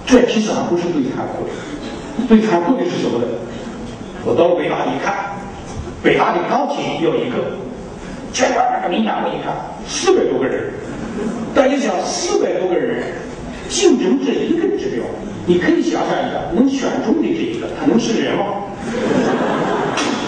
[0.06, 1.50] 这其实还不是最残酷的，
[2.28, 3.24] 最残酷的是什么呢？
[4.24, 5.32] 我到了北大一看，
[6.02, 7.36] 北大的钢琴要一个，
[8.32, 9.52] 结果那个名单我一看，
[9.88, 10.72] 四百多个人。
[11.54, 13.02] 大家想，四百多个人
[13.68, 15.04] 竞争这一个指标，
[15.46, 18.44] 你可以想象一下，能选中的这一个，他能是人吗？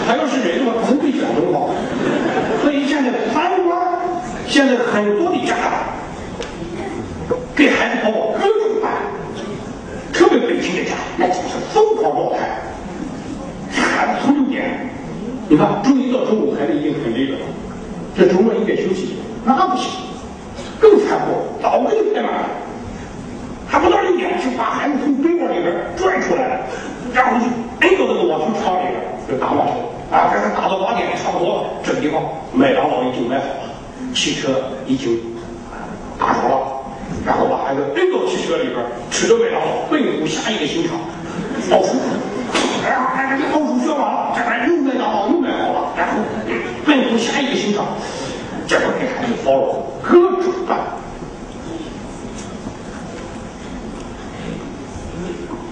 [0.07, 1.69] 他要是人的话，可能会选中哈。
[2.61, 3.79] 所以现在贪官，
[4.47, 5.83] 现在很多的家长
[7.55, 8.91] 给孩子报各种班，
[10.11, 12.39] 特别北京的家长，那就是疯狂报胎。
[13.71, 14.89] 孩子从六点，
[15.47, 17.37] 你看，周一到周五孩子已经很累了，
[18.17, 19.89] 这周末应该休息，那不行，
[20.79, 22.49] 更残酷，早个就开满了，
[23.67, 26.59] 还不到六点就把孩子从被窝里边拽出来，
[27.15, 27.47] 然后就
[27.87, 29.73] 摁到那个网球场里边就打网球。
[30.11, 33.69] 啊，这是打到八点差不多了，这个地方麦当劳已经买好了，
[34.13, 34.49] 汽车
[34.87, 35.17] 已经
[36.17, 36.59] 打着了，
[37.23, 40.97] 然后把孩子摁到汽车里边，吃着麦当劳，奔赴下一个刑场，
[41.69, 41.93] 报数。
[42.83, 46.13] 哎呀，哎，这报数学完了，这边又麦当劳又买好了，然后
[46.85, 47.85] 奔赴下一个刑场，
[48.67, 50.79] 结果给孩子报了各种班。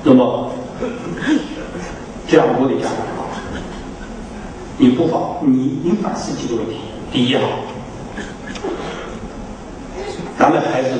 [0.07, 0.49] 那么
[2.29, 2.95] 这样我的家长。
[4.77, 6.75] 你不妨你你反思几个问题。
[7.11, 7.41] 第一啊，
[10.39, 10.91] 咱们孩子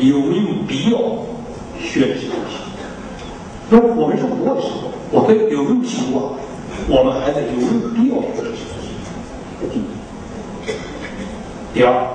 [0.00, 0.98] 有没有必要
[1.78, 2.56] 学这些东西？
[3.68, 6.38] 那我们上学的时候，我们有没有想过，
[6.88, 8.88] 我们孩子有没有必要学这些东西？
[9.70, 9.84] 第一。
[11.74, 12.08] 第二，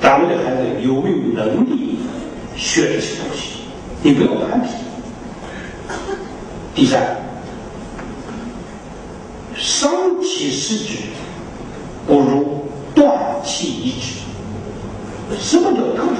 [0.00, 1.98] 咱们的孩子有没有能力
[2.56, 3.59] 学这些东西？
[4.02, 4.68] 你不要攀比。
[6.74, 7.16] 第三。
[9.56, 9.90] 伤
[10.22, 10.96] 其实质，
[12.06, 14.20] 不如断其一指。
[15.38, 16.16] 什么叫特长？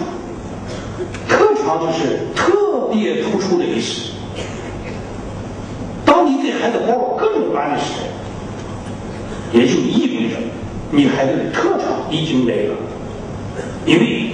[1.26, 4.10] 特长就是特别突出的意思。
[6.04, 10.36] 当你给孩子报各种班的时候，也就意味着
[10.90, 12.74] 你孩子的特长已经没了，
[13.86, 14.32] 因为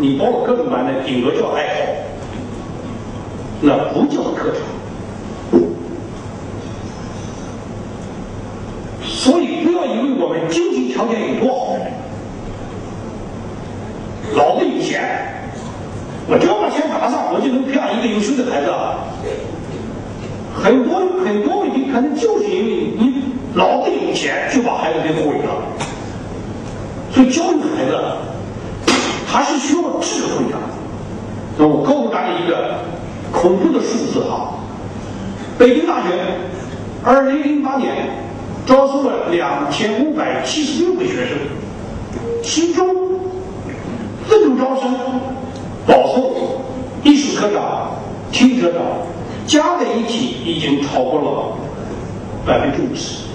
[0.00, 1.84] 你报了各种班的顶多叫爱好，
[3.60, 4.62] 那不叫特长。
[9.04, 11.76] 所以不要以为我们经济条件有多好，
[14.34, 15.02] 老子有钱，
[16.26, 18.70] 我只要把钱打上，我就能培养一个优秀的孩子。
[20.54, 23.22] 很多很多问题可能就是因为你
[23.54, 25.62] 老子有钱，就把孩子给毁了。
[27.12, 28.00] 所以教育孩子，
[29.30, 30.58] 它是需要智慧的。
[31.56, 32.78] 那我告诉大家一个
[33.30, 34.54] 恐怖的数字哈，
[35.58, 36.08] 北京大学
[37.04, 38.08] 二零零八年
[38.66, 41.36] 招收了两千五百七十六个学生，
[42.42, 42.88] 其中
[44.28, 44.94] 自主招生、
[45.86, 46.32] 保送、
[47.04, 47.90] 艺术科长、
[48.32, 48.82] 体育科长
[49.46, 51.56] 加在一起已经超过了
[52.44, 53.29] 百分之五十。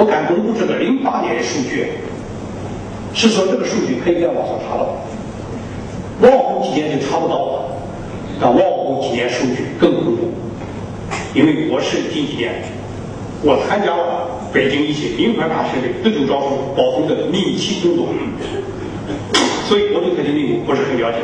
[0.00, 1.88] 我敢公布这个零八年的数据，
[3.12, 4.96] 是说这个数据可以在网上查到，
[6.22, 7.76] 往后几年就查不到了，
[8.40, 10.32] 但往后几年数据更恐怖，
[11.34, 12.62] 因为我是近几年，
[13.42, 18.06] 我参加了北京一些名牌大学的自主招生保送的密集工作，
[19.68, 21.18] 所以我对这些内容不是很了解。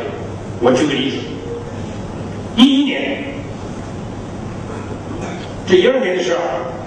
[0.61, 1.17] 我举个例子，
[2.55, 3.23] 一一年，
[5.65, 6.37] 这一二年的事，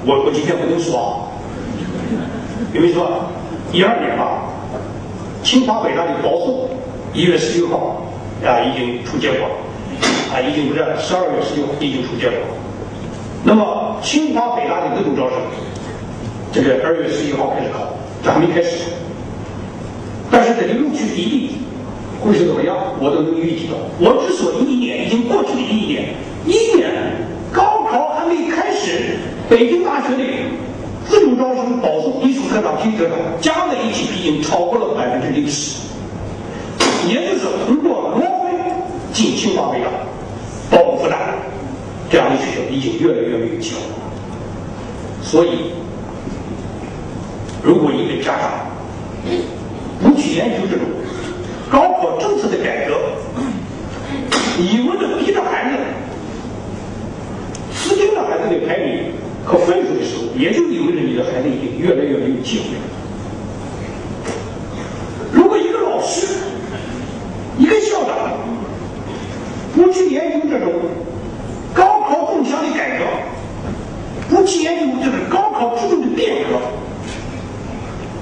[0.07, 1.29] 我我今天不能说
[2.73, 3.27] 比如说，
[3.73, 4.45] 一二年吧，
[5.43, 6.71] 清华北大的保送，
[7.13, 8.07] 一月十六号
[8.45, 9.49] 啊已经出结果，
[10.33, 12.39] 啊已经不是十二月十六已经出结果。
[13.43, 15.39] 那么清华北大的自主招生，
[16.53, 17.89] 这个二月十一号开始考，
[18.23, 18.85] 这还没开始。
[20.31, 21.51] 但是这个录取比例
[22.21, 23.75] 会是怎么样，我都能预计到。
[23.99, 26.15] 我之所以一年已经过去了一年，
[26.47, 26.89] 一年
[27.53, 29.17] 高考还没开始，
[29.49, 30.23] 北京大学的。
[31.11, 35.81] 自主招生、保送、艺术特长、体特长加在一起已经超过了百分之六十，
[37.09, 38.57] 也就是通过罗非
[39.13, 39.91] 进清华北大、
[40.71, 41.17] 报复旦
[42.09, 43.97] 这样的学校已经越来越没有机会了。
[45.21, 45.73] 所以，
[47.61, 48.51] 如果一个家长
[50.01, 50.87] 不去研究这种
[51.69, 52.95] 高考政策的改革，
[54.59, 55.77] 一味的逼着孩子
[57.75, 59.20] 死盯着孩子的排名。
[59.45, 62.83] 和分数的时候，也就意味着你的孩子已经越来越没有机会了。
[65.33, 66.27] 如果一个老师、
[67.59, 68.39] 一个校长
[69.75, 70.73] 不去研究这种
[71.75, 73.05] 高考共享的改革，
[74.29, 76.61] 不去研究这个高考制度的变革，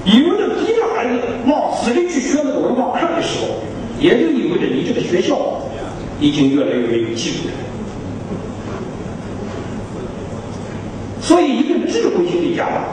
[0.04, 3.48] 一味的逼着孩子往死里去学那个文化课的时候，
[4.00, 5.60] 也就意味着你这个学校
[6.20, 7.56] 已经越来越没有机会了。
[11.20, 11.62] 所以，
[12.22, 12.84] 一个智慧型的家长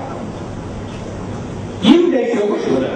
[1.81, 2.87] 应该学会什么呢？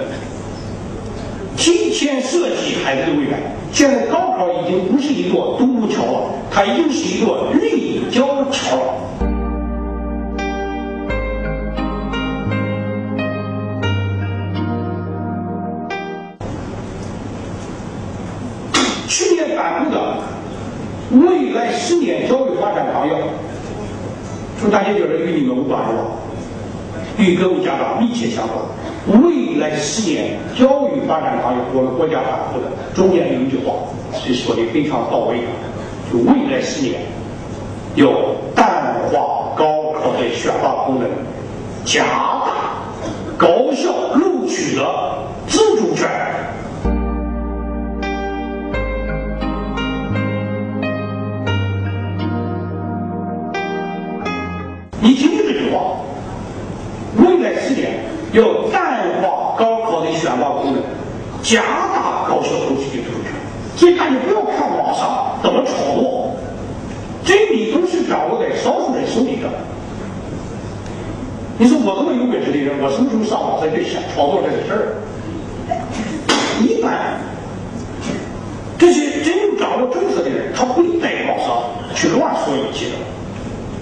[1.56, 3.40] 提前设计孩子的未来。
[3.72, 8.94] 现在高考已经不是一座独木桥了，它已经是一座立交桥了。
[19.08, 20.18] 去年颁布的
[21.12, 22.49] 未来十年教育。
[24.60, 26.02] 说大家觉得与你们无关是吧？
[27.18, 28.60] 与各位家长密切相关。
[29.24, 33.74] 未来十年教育发展纲要，我们国家颁布的中间有一句话
[34.14, 35.48] 是说的非常到位的，
[36.12, 37.02] 就未来十年
[37.96, 38.12] 要
[38.54, 41.08] 淡化高考的选拔功能，
[41.86, 42.84] 加大
[43.38, 44.84] 高校录取的
[45.48, 46.08] 自主权。
[61.50, 63.34] 加大高校录取的自主权。
[63.76, 66.36] 所以大家不要看网上怎么炒作，
[67.26, 69.50] 真理都是掌握在少数人手里的。
[71.58, 75.02] 你说我这么有本事的人，我什么时候上网再去想炒作这个事儿？
[76.62, 77.20] 一般
[78.78, 81.64] 这些真正掌握政策的人，他不会在网上
[81.96, 82.98] 去乱说一气的。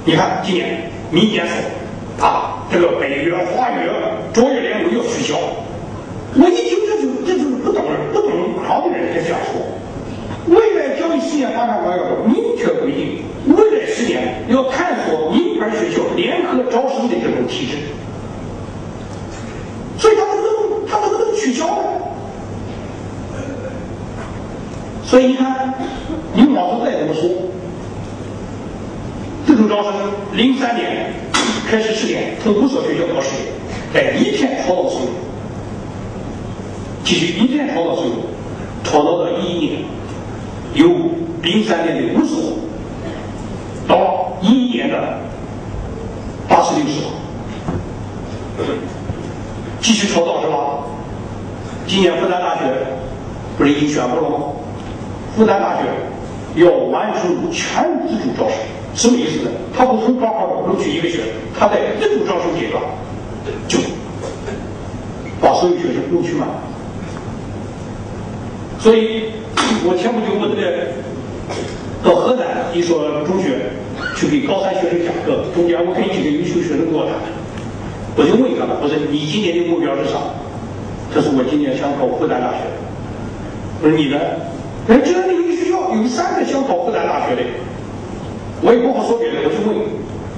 [0.05, 0.89] 你看今年。
[1.09, 3.89] 明年说啊，这个北约、华约、
[4.33, 5.37] 卓越联盟要取消。
[6.35, 7.36] 我一听这就这
[7.77, 8.31] 懂不懂
[8.65, 9.61] 行的人才这样说。
[10.47, 13.23] 未来教育事业发展纲要中明确规定，
[13.55, 17.15] 未来十年要探索名牌学校联合招生的。
[17.15, 17.77] 这种体制。
[19.97, 21.83] 所以他不能他不能取消呢。
[25.03, 25.73] 所以你看，
[26.33, 27.29] 你们老师再怎么说。
[29.45, 29.93] 自主招生，
[30.33, 31.13] 零三年
[31.69, 33.29] 开始试点，从五所学校考试，
[33.93, 34.99] 在一片吵闹声，
[37.07, 38.03] 继续一片吵闹声，
[38.83, 39.81] 吵闹到一一年，
[40.73, 40.89] 由
[41.41, 42.55] 零三年的五所
[43.87, 45.17] 到一一年的
[46.49, 47.09] 八十六所，
[49.79, 50.83] 继续吵闹是吧？
[51.87, 52.63] 今年复旦大学
[53.57, 54.39] 不是已经宣布了吗？
[55.33, 55.83] 复旦大学
[56.61, 58.57] 要完成全自主招生。
[58.93, 59.51] 什么意思呢？
[59.73, 61.27] 他不从高考中录取一个学生，
[61.57, 62.83] 他在自主招生阶段
[63.65, 63.79] 就
[65.39, 66.49] 把所有学生录取满。
[68.87, 69.35] 所以，
[69.83, 70.95] 我前不久我这个
[72.07, 73.67] 到河南一所中学
[74.15, 77.19] 去给高三学生讲课，中间我跟几个优秀学生跟我谈，
[78.15, 80.15] 我就问他们，我说你今年的目标是啥？
[81.11, 82.63] 他说我今年想考复旦大学。
[83.83, 84.15] 我说你呢？
[84.87, 87.43] 哎，这样的一个学校有三个想考复旦大学的，
[88.63, 89.83] 我也不好说别的，我就问，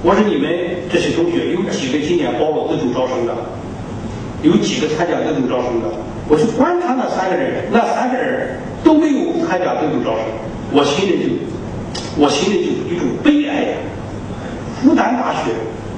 [0.02, 0.50] 我说你们
[0.90, 3.30] 这些同学有几个今年报了自主招生的？
[4.42, 5.86] 有几个参加自主招生的？
[6.30, 10.22] 我去观察那三个人，那三个人都没有参加自主招生，
[10.72, 13.76] 我心里就，我心里就有一种悲哀呀。
[14.80, 15.50] 复旦大学，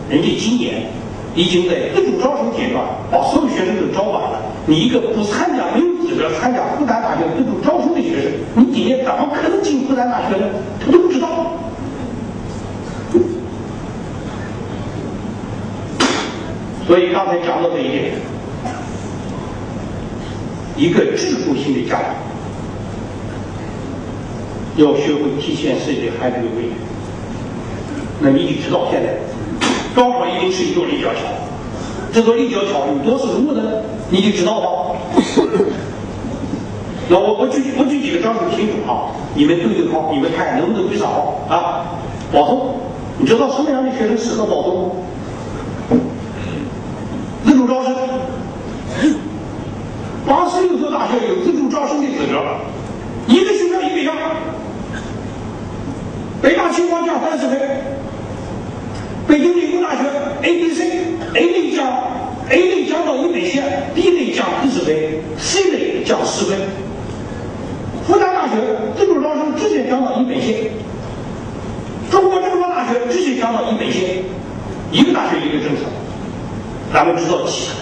[0.09, 0.87] 人家今年
[1.35, 5.93] 已经在自主招生阶段把所有学生都招满了，你一个不参加没有。
[6.03, 10.47] 资格参加复旦大学自主招生的学生，你今年怎么可能进复旦大学呢？
[10.85, 11.29] 他都不知道。
[16.87, 18.13] 所以刚才讲到这一点，
[20.83, 22.07] 一个制度性的家长
[24.75, 26.75] 要学会提前设计孩子的未来。
[28.21, 29.15] 那你得知道，现在
[29.95, 31.21] 高考一定是一座立交桥，
[32.13, 33.63] 这座立交桥有多少路呢？
[34.11, 34.67] 你得知道吗？
[37.09, 41.95] 那我我举我举几个招数清楚啊，你们对对号，你们看能不能对上号啊？
[42.33, 42.75] 保送，
[43.19, 44.97] 你知道什么样的学生适合保送？
[47.45, 47.95] 自主招生，
[50.27, 52.41] 八十六所大学有自主招生的资格，
[53.27, 54.15] 一个学校一个样。
[56.41, 57.59] 北大清华降三十分，
[59.29, 60.03] 北京理工大学
[60.43, 61.87] A、B、C，A 类降
[62.49, 64.97] A 类降到一百线，B 类降四十分
[65.39, 66.59] ，C 类奖十分。
[68.07, 68.57] 复旦大学
[68.97, 70.71] 自主招生直接降到一本线，
[72.11, 74.25] 中国政法大学直接降到一本线，
[74.91, 75.83] 一个大学一个政策，
[76.93, 77.75] 咱们知道几个？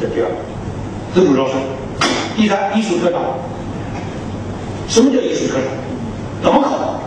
[0.00, 0.26] 这第二，
[1.14, 1.56] 自主招生。
[2.36, 3.20] 第三，艺术特长。
[4.88, 5.64] 什么叫艺术特长？
[6.42, 7.00] 怎么考？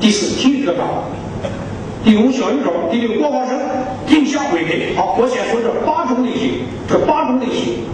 [0.00, 1.04] 第四，体育特长。
[2.04, 2.72] 第五，小语种。
[2.90, 3.58] 第六，国防生。
[4.06, 4.94] 定向规配。
[4.96, 7.84] 好，我先说这八种类型，这八种类型，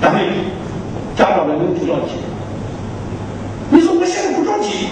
[0.00, 0.22] 咱们。
[1.16, 2.12] 家长们能不着急？
[3.70, 4.88] 你说我现在不着急，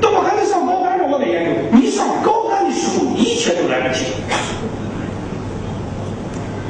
[0.00, 1.50] 等我孩子上高三了我再研究。
[1.70, 4.06] 你上高三的时候一切都来不及。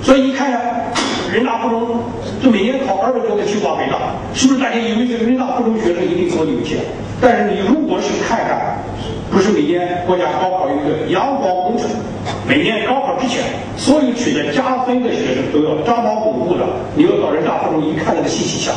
[0.02, 0.61] 所以你看呀，
[1.33, 2.01] 人大附中
[2.43, 3.97] 就每年考二百多个清华北大，
[4.35, 6.78] 是不是大家以为这人大附中学生一定多有钱？
[7.20, 8.78] 但是你如果是看看，
[9.31, 11.89] 不是每年国家高考有一个阳光工程，
[12.49, 13.45] 每年高考之前，
[13.76, 16.64] 所有取得加分的学生都要张榜公布的。
[16.97, 18.74] 你要到人大附中一看那个信息箱，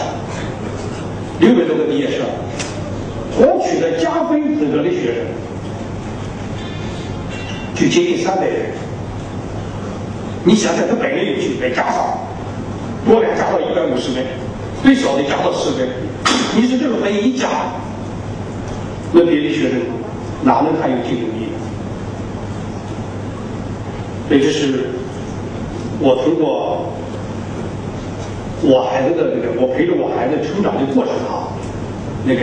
[1.39, 2.25] 六百多个毕业生，
[3.37, 5.25] 光取得加分资格的学生
[7.73, 8.71] 就接近三百人。
[10.43, 12.19] 你想想，这百人有趣，再加上
[13.05, 14.23] 多的加到一百五十分，
[14.83, 15.87] 最少的加到十分，
[16.55, 17.49] 你说这个分一加，
[19.11, 19.81] 那别的学生
[20.43, 21.49] 哪能还有竞争力？
[24.29, 24.89] 所以这是
[25.99, 26.93] 我通过
[28.61, 31.51] 我孩子的这个，我陪着我孩子成长的过程啊，
[32.25, 32.41] 那个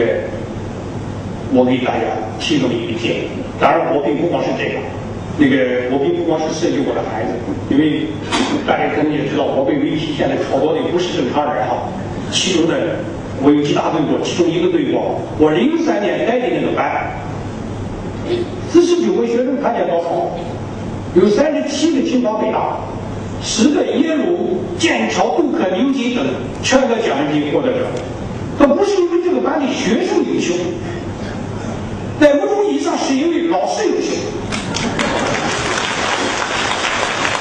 [1.53, 2.05] 我给大家
[2.39, 3.29] 提供一个建议。
[3.59, 4.79] 当然，我并不光是这个，
[5.41, 7.33] 那个我并不光是涉及我的孩子，
[7.71, 8.09] 因为
[8.67, 11.89] 大家可能也知道，我被媒体现在炒作的不是正常人哈。
[12.31, 13.01] 其中的
[13.41, 17.09] 我有几大队过，其中一个队过，我零三年带的那个班。
[18.71, 20.37] 四十九个学生参加高考，
[21.15, 22.77] 有三十七个清华北大，
[23.43, 26.23] 十个耶鲁、剑桥、杜克、牛津等
[26.63, 27.87] 全国奖学金获得者。
[28.59, 30.53] 可不是因为这个班的学生优秀，
[32.21, 34.13] 在某种意义上是因为老师优秀。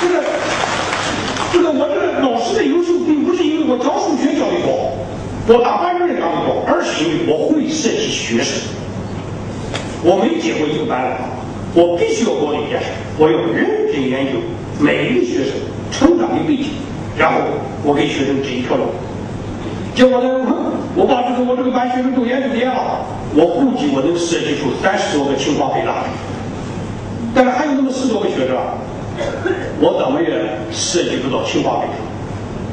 [0.01, 0.23] 这个，
[1.51, 4.91] 这我这个老师的优秀，并不是因为我教数学教的好，
[5.47, 8.61] 我打班主任当的好，而是因为我会设计学生。
[10.01, 11.19] 我没接过一个班来，
[11.75, 14.39] 我必须要搞一件事，我要认真研究
[14.79, 15.53] 每一个学生
[15.91, 16.71] 成长的背景，
[17.17, 17.41] 然后
[17.83, 18.83] 我给学生指一条路。
[19.93, 20.29] 结果呢，
[20.95, 23.05] 我把这个我这个班学生都研究遍了，
[23.35, 26.07] 我估计我能设计出三十多个清华北大，
[27.35, 28.55] 但是还有那么十多个学生，
[29.79, 30.29] 我怎么也
[30.71, 31.93] 涉及不到清华北大，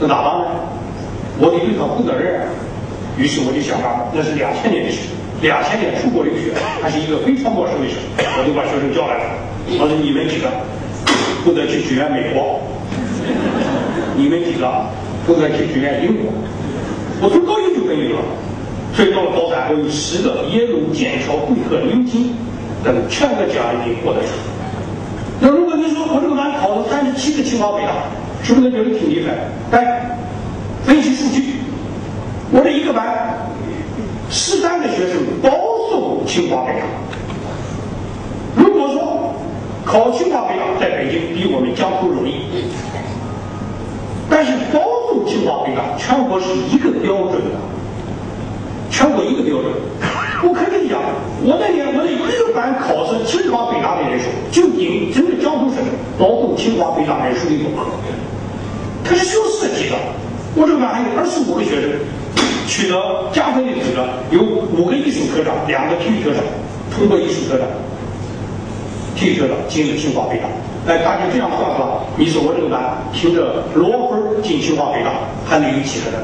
[0.00, 0.46] 那咋办呢？
[1.38, 2.48] 我得对他负责任。
[3.16, 5.08] 于是我就想办法，那是两千年的事。
[5.42, 9.36] 两千年出国留学，还是一个非常陌生的事，我就把学生叫来了。
[9.78, 10.48] 我说：“你们几个
[11.44, 12.60] 负责去支援美国，
[14.16, 14.64] 你们几个
[15.26, 16.32] 负责去支援英国。”
[17.20, 18.20] 我从高一就跟你了，
[18.96, 22.32] 所以到了高三，我有十个耶鲁、剑桥、贵客、牛津
[22.82, 24.32] 等全国奖学金获得者。
[25.76, 27.92] 那如果你说我这个班考了三十七个清华北大，
[28.42, 29.76] 是不是觉得挺厉害？
[29.76, 30.18] 来，
[30.84, 31.56] 分析数据，
[32.50, 33.04] 我这一个班
[34.30, 35.50] 十三个学生保
[35.90, 36.86] 送清华北大。
[38.56, 39.34] 如果说
[39.84, 42.40] 考清华北大在北京比我们江苏容易，
[44.30, 47.60] 但是保送清华北大全国是一个标准的，
[48.90, 49.72] 全国一个标准。
[50.42, 51.00] 我可以讲，
[51.42, 55.82] 我那年我那一个班考试清华北大的人数，就顶整个江苏省
[56.18, 57.86] 保送清华北大人数的总和。
[59.04, 59.96] 它是需要设计的。
[60.54, 61.90] 我这个班还有二十五个学生
[62.66, 62.96] 取得
[63.32, 66.42] 加分的资格，有五个艺术科长，两个体育科长，
[66.90, 67.66] 通过艺术科长、
[69.14, 70.48] 体育科长进入清华北大。
[70.86, 72.80] 哎，大家这样算算，你说我这个班
[73.12, 75.10] 凭着裸分进清华北大，
[75.44, 76.20] 还能有几个人？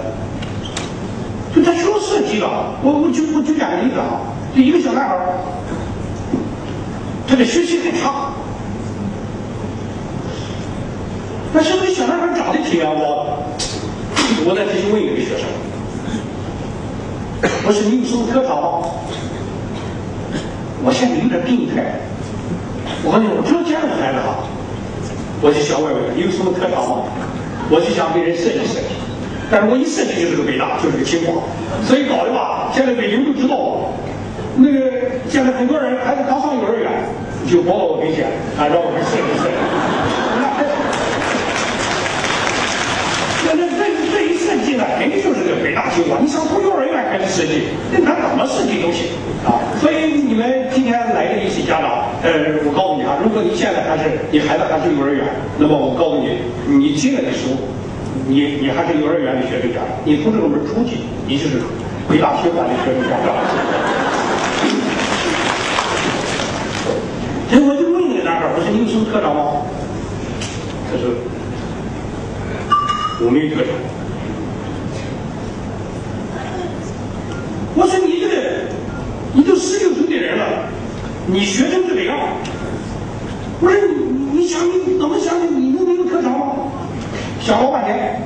[1.54, 2.46] 就他需要设计的，
[2.82, 4.20] 我我就我举两个例子啊，
[4.56, 5.16] 就一个小男孩
[7.28, 8.32] 他的学习很差，
[11.52, 13.32] 但是那个小男孩长得挺阳光的。
[14.44, 15.46] 我在这里问一个学生，
[17.66, 18.88] 我说你有什么特长吗？
[20.84, 22.00] 我现在有点病态，
[23.04, 24.48] 我告诉你，我只要见到孩子哈，
[25.42, 27.04] 我就想问问你有什么特长吗？
[27.70, 29.01] 我就想给人设计设计。
[29.52, 31.36] 但是我一设计就是个北大，就是个清华，
[31.84, 33.92] 所以搞的吧，现在北京都知道我。
[34.56, 34.80] 那个
[35.28, 36.88] 现在很多人孩子刚上幼儿园，
[37.44, 38.24] 就跑到我跟前，
[38.56, 39.56] 啊，让我们设计设计。
[43.44, 46.16] 那那这这一设计呢，肯定就是个北大清华。
[46.16, 49.12] 你想从幼儿园开始设计，那他怎么设计都行
[49.44, 49.60] 啊。
[49.84, 55.28] 所以你们今天来的一些家长，呃，我告诉你啊，如果你现在还是你孩子还是幼儿园，
[55.60, 56.40] 那么我告诉你，
[56.72, 57.60] 你进来的时候。
[58.28, 61.60] 你你还是幼儿园的学生家长，你从这个门出去，你就是
[62.08, 63.34] 北大清华的学生家长。
[67.50, 69.62] 结果我就问那个男孩我说你有什么特长吗？
[70.90, 71.10] 他说
[73.20, 73.68] 我没有特长。
[77.74, 78.34] 我说你这个，
[79.34, 80.68] 你都十六岁的人了，
[81.26, 82.18] 你学成这个样，
[83.60, 85.46] 我说你你想你怎么想的？
[85.46, 86.71] 你能没有特长吗？
[87.42, 88.22] 想了半天，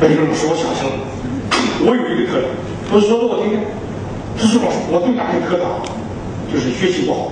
[0.00, 0.96] 那个人说：“我想清了，
[1.84, 2.48] 我有一个特长，
[2.88, 3.60] 不是说说我听听。
[4.40, 5.84] 这是老师，我最大的特长
[6.48, 7.28] 就是学习不好。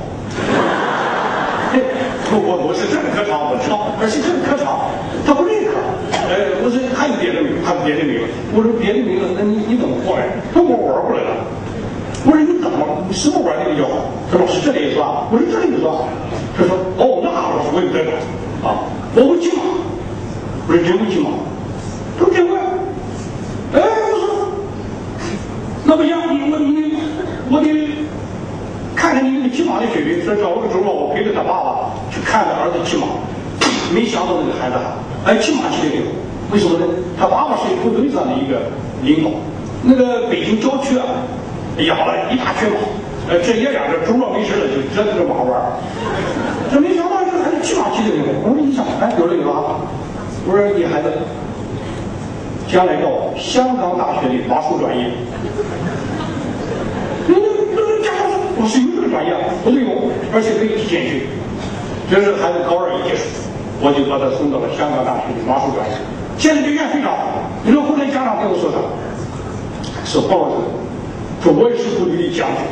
[2.28, 4.92] 我我我是这个特长，我知道，而且这个特长
[5.24, 5.80] 他不认可。
[6.12, 7.64] 哎，我说还有别的没有？
[7.64, 8.28] 还有别的没有？
[8.52, 10.28] 我说别的没有，那你你怎么过来？
[10.52, 11.40] 他我玩过来了。
[12.28, 12.84] 我说你怎么？
[13.08, 14.12] 你什么玩的比较好？
[14.28, 15.08] 他说老师这里也算。
[15.32, 15.88] 我说这里也算。
[16.52, 18.12] 他说哦，那老师我有这个
[18.60, 18.84] 啊，
[19.16, 19.64] 我会骑马。”
[20.66, 21.30] 不是真会骑马，
[22.18, 22.56] 都真会。
[23.72, 24.48] 哎，我说，
[25.84, 26.94] 那不行，你我你
[27.50, 27.88] 我得
[28.96, 30.24] 看看你那个骑马的水平。
[30.24, 33.06] 所以找个周末，我陪着他爸爸去看他儿子骑马。
[33.94, 34.76] 没想到那个孩子，
[35.24, 36.02] 哎，骑马骑得溜。
[36.50, 36.86] 为什么呢？
[37.16, 38.58] 他爸爸是部队上的一个
[39.02, 39.30] 领导。
[39.82, 41.06] 那个北京郊区啊，
[41.78, 42.78] 养了一大群马。
[43.28, 45.54] 呃，这爷俩这周末没事了就折腾着马玩。
[46.72, 48.26] 这没想到这孩子骑马骑得溜。
[48.42, 49.78] 我说你想，哎，有了有了。
[50.48, 51.10] 我说你孩子
[52.70, 55.10] 将来到香港大学的马术专业，
[57.26, 57.42] 那那
[57.74, 59.34] 那家伙说我是有这个专业，
[59.66, 61.26] 我说有，而且可以提前去。
[62.08, 63.26] 这是孩子高二一结束，
[63.82, 65.98] 我就把他送到了香港大学的马术专业。
[66.38, 67.42] 现在这院非常好。
[67.66, 68.78] 你说后来家长跟我说啥？
[70.06, 70.62] 说报纸，
[71.42, 72.62] 说我也是部队的将军，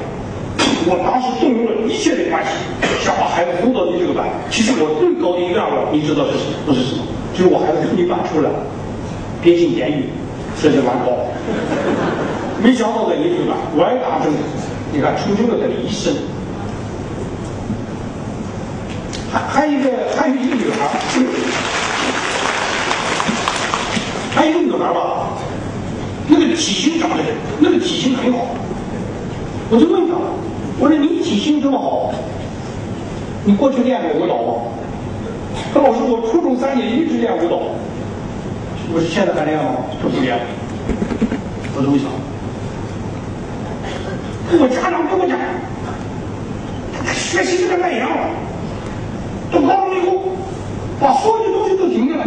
[0.86, 2.54] 我当时动用了一切的关系，
[3.02, 4.30] 想把孩子送到你这个班。
[4.46, 6.54] 其实我最高的愿望，你知道是什么？
[6.66, 7.02] 不是什么？
[7.36, 8.50] 就是我孩子从你班出来，
[9.42, 10.04] 别进监狱，
[10.62, 11.26] 这就蛮高。
[12.62, 14.38] 没想到在你这班歪打正着，
[14.92, 16.14] 你看成就了他的一生。
[19.32, 20.88] 还还有一个还有一个女孩，
[24.32, 25.30] 还有一个女孩吧，
[26.28, 27.16] 那个体型长得
[27.58, 28.46] 那个体型很好。
[29.70, 30.14] 我就问她，
[30.78, 32.12] 我说你体型这么好，
[33.44, 34.52] 你过去练过舞蹈吗？
[35.74, 37.56] 他老师，我初中三年一直练舞蹈。
[38.94, 39.74] 我说现在还练吗？
[40.00, 40.38] 他不练。
[41.74, 42.06] 我说为啥？
[44.52, 45.36] 我家长跟我讲，
[47.04, 48.30] 他学习这个那样了，
[49.50, 50.22] 到高中以后，
[51.00, 52.24] 把所有的东西都停下来，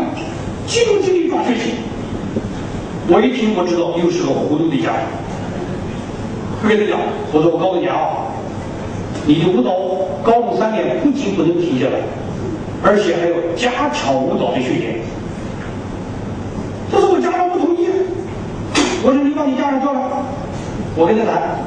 [0.67, 1.75] 集中精力抓学习。
[3.07, 5.07] 我一听，我知道又是个糊涂的家长。
[6.63, 6.99] 我跟他讲，
[7.31, 8.27] 我说我告诉你啊，
[9.25, 9.71] 你的舞蹈
[10.21, 12.03] 高中三年不仅不能停下来。
[12.83, 14.95] 而且还要加强舞蹈的训练，
[16.91, 17.87] 但是我家长不同意。
[19.03, 19.99] 我说你把你家长叫来，
[20.95, 21.57] 我跟他谈。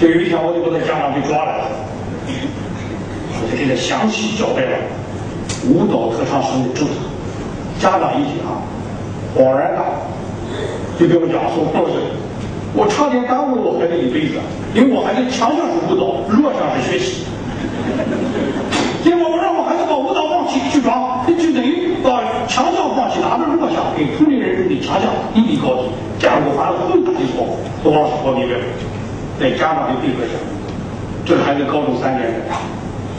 [0.00, 1.64] 就有一天，我就把他家长给抓来了，
[2.26, 4.76] 我就给他详细交代了
[5.68, 6.94] 舞蹈特长生的政策。
[7.78, 8.58] 家长一听啊，
[9.36, 11.94] 恍然大悟，就跟我讲说：“老师，
[12.74, 14.34] 我差点耽误了我孩子一辈子，
[14.74, 17.24] 因为我孩子强项是舞蹈，弱项是学习。
[19.92, 27.60] 把舞蹈放弃去抓，就等于把强项放弃，拿着弱项给同龄人中的强项一比高低，这样我犯了更大的错误。
[27.84, 28.64] 我老师，我明白了，
[29.38, 30.32] 在家长的配合下，
[31.26, 32.24] 这个孩子高中三年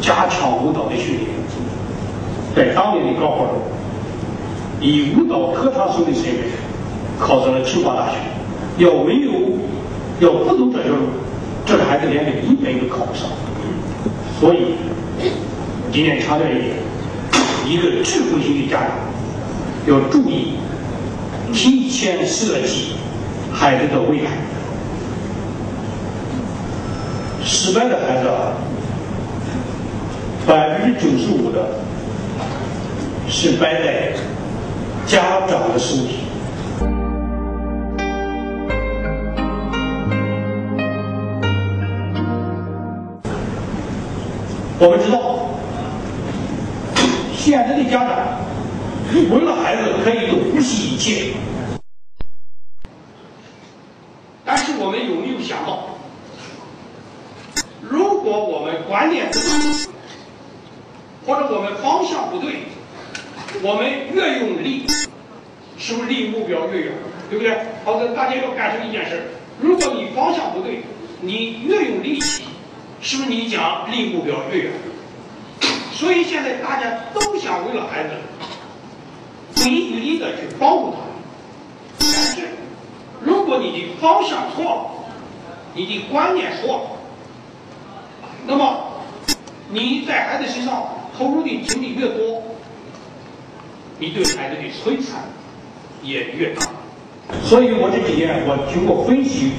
[0.02, 1.30] 加强舞蹈的训练，
[2.56, 3.62] 在当年的高考中。”
[4.82, 6.44] 以舞蹈特长生的身份
[7.20, 8.18] 考上了清华大学，
[8.84, 9.32] 要没有
[10.20, 11.06] 要不走这条路，
[11.68, 13.30] 这个孩子连个一本都考不上。
[14.42, 14.74] 所以
[15.94, 16.76] 今天强调一点：
[17.68, 18.90] 一个智慧型的家长
[19.86, 20.56] 要注意
[21.54, 22.94] 提前设计
[23.54, 24.32] 孩子的未来。
[27.44, 28.58] 失败的孩子啊，
[30.48, 31.76] 百分之九十五的
[33.30, 34.14] 是败在。
[35.06, 36.20] 家长的身体。
[44.80, 45.43] 我们知道，
[47.44, 48.40] 现在的家长
[49.14, 51.34] 为了孩子可以不惜一切，
[54.46, 55.90] 但是我们有没有想到，
[57.82, 59.90] 如果我们观念不对，
[61.26, 62.60] 或者我们方向不对？
[63.62, 64.88] 我们越用力，
[65.78, 66.94] 是不是离目标越远？
[67.30, 67.58] 对不对？
[67.84, 69.22] 好的，大家要感受一件事：
[69.60, 70.84] 如果你方向不对，
[71.20, 72.46] 你越用力气，
[73.02, 74.72] 是不是你讲离目标越远？
[75.94, 78.10] 所以现在大家都想为了孩子，
[79.56, 80.98] 不遗余力的去帮助他。
[82.00, 82.42] 但是，
[83.22, 85.14] 如果你的方向错了，
[85.76, 86.82] 你的观念错了，
[88.48, 88.92] 那么
[89.70, 90.84] 你在孩子身上
[91.18, 92.42] 投入的精力越多。
[94.00, 95.22] 你对孩子的摧残
[96.02, 96.68] 也越大，
[97.44, 99.54] 所以我这几年我经过分析，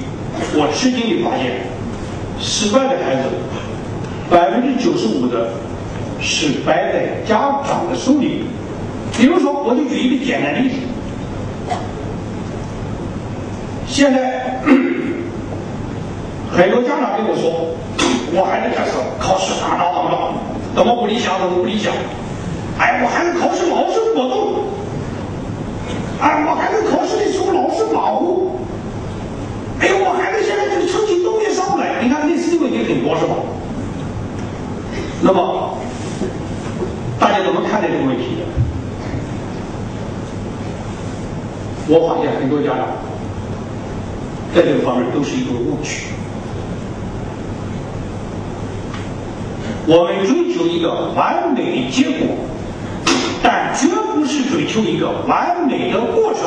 [0.53, 1.61] 我吃惊的发现，
[2.37, 3.29] 失败的孩子
[4.29, 5.49] 百分之九十五的
[6.21, 8.45] 是摆在家长的手里。
[9.17, 10.75] 比如说，我就举一个简单例子，
[13.87, 14.59] 现在
[16.51, 17.71] 很多家长跟我说，
[18.33, 20.33] 我孩子这次考试咋着怎么着，
[20.75, 21.93] 怎么不理想，怎么不理想。
[22.77, 24.67] 哎，我孩子考试老是过动，
[26.19, 28.59] 哎，我孩子考试的时候老是马虎，
[29.79, 32.03] 哎，我孩子现在这个成绩都也上不来。
[32.03, 33.35] 你看类似的问题很多是吧？
[35.21, 35.77] 那么
[37.19, 38.43] 大家怎么看待这个问题？
[41.87, 42.87] 我发现很多家长
[44.53, 46.07] 在这个方面都是一种误区。
[49.87, 52.35] 我们追求一个完美的结果。
[53.43, 56.41] 但绝不是追求一个完美的过程。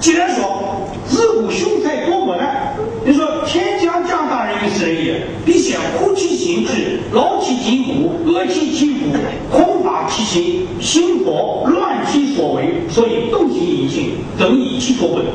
[0.00, 2.74] 既然说自古雄才多磨难，
[3.06, 9.12] 你说天将降大任于斯人也，必先苦其心志，劳其筋骨，饿其体肤，
[9.54, 15.26] 空乏其心，心火乱其所为，所以动心引性，增益其所本。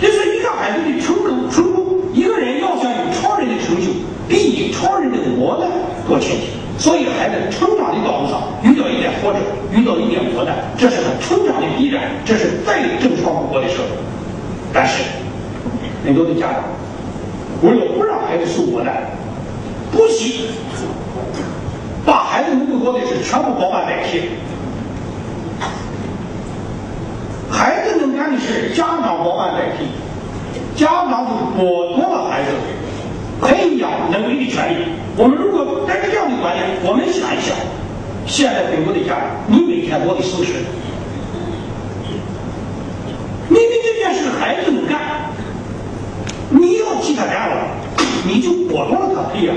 [0.00, 3.90] 就是一个孩子的成功成功，一个人要想有超人的成就，
[4.26, 5.68] 必以超人的磨难
[6.08, 6.46] 做前提。
[6.78, 9.40] 所以，孩子成长的道路上遇到一点挫折，
[9.74, 13.76] 遇到一点磨难，这是他成长的必然，这是再正常不过的事。
[14.72, 15.02] 但是，
[16.04, 16.64] 很多的家长
[17.62, 19.10] 为了不让孩子受磨难，
[19.90, 20.50] 不惜
[22.04, 24.28] 把孩子能够做的事全部包办代替。
[27.50, 29.86] 孩子能干的事，家长包办代替，
[30.78, 32.50] 家长就剥夺了孩子
[33.42, 34.84] 培养能力的权利。
[35.16, 37.56] 我们如果带着这样的观念，我们想一想，
[38.26, 40.52] 现在很多的家长，你每天做的是不是？
[43.48, 43.70] 明明
[44.38, 44.98] 孩子能干，
[46.50, 47.56] 你要替他干了，
[48.26, 49.56] 你就剥夺了他培养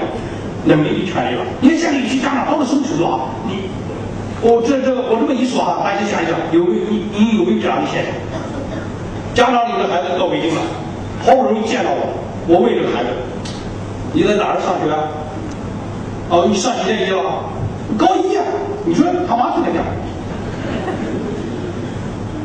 [0.66, 1.42] 能力的权利了。
[1.62, 3.30] 你看现在有些家长到了什么程度啊？
[3.48, 3.70] 你，
[4.42, 8.14] 我这这我这么一说哈，大家想一想，有没有你你有没有这样的现象？
[9.34, 10.62] 家长领着孩子到北京了，
[11.26, 12.14] 好不容易见到我，
[12.48, 13.10] 我问这个孩子，
[14.14, 14.92] 你在哪儿上学？
[16.30, 17.44] 哦，你上几年级了？
[17.98, 18.44] 高一啊！
[18.86, 19.82] 你说他妈住在哪？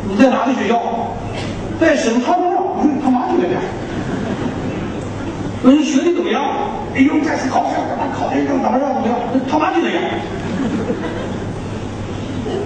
[0.09, 0.80] 你在哪个学校？
[1.81, 2.55] 在省长庄。
[2.83, 3.61] 你说他妈就在哪？
[5.62, 6.43] 我说你学的怎么样？
[6.95, 8.72] 哎呦，这次考试怎么考的怎么样？
[8.72, 9.16] 怎么样？
[9.51, 10.01] 他妈就在哪？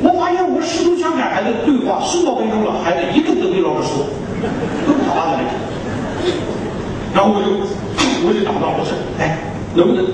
[0.02, 4.06] 我发现我试图想跟孩子对话十多分钟了，孩子一个都没老师说，
[4.86, 5.42] 都是他妈的。
[7.14, 7.48] 然后我就
[8.26, 9.38] 我就打断我说：“哎，
[9.74, 10.04] 能不能？”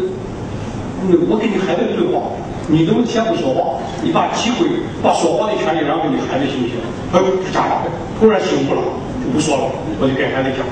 [1.28, 2.22] 我跟你孩子对话，
[2.68, 4.66] 你都先不说话，你把机会、
[5.02, 6.76] 把说话的权利让给你孩子行不行？
[7.12, 7.82] 他说是家长
[8.18, 8.82] 突然醒悟了，
[9.22, 9.64] 就不说了，
[10.00, 10.66] 我就给孩子讲。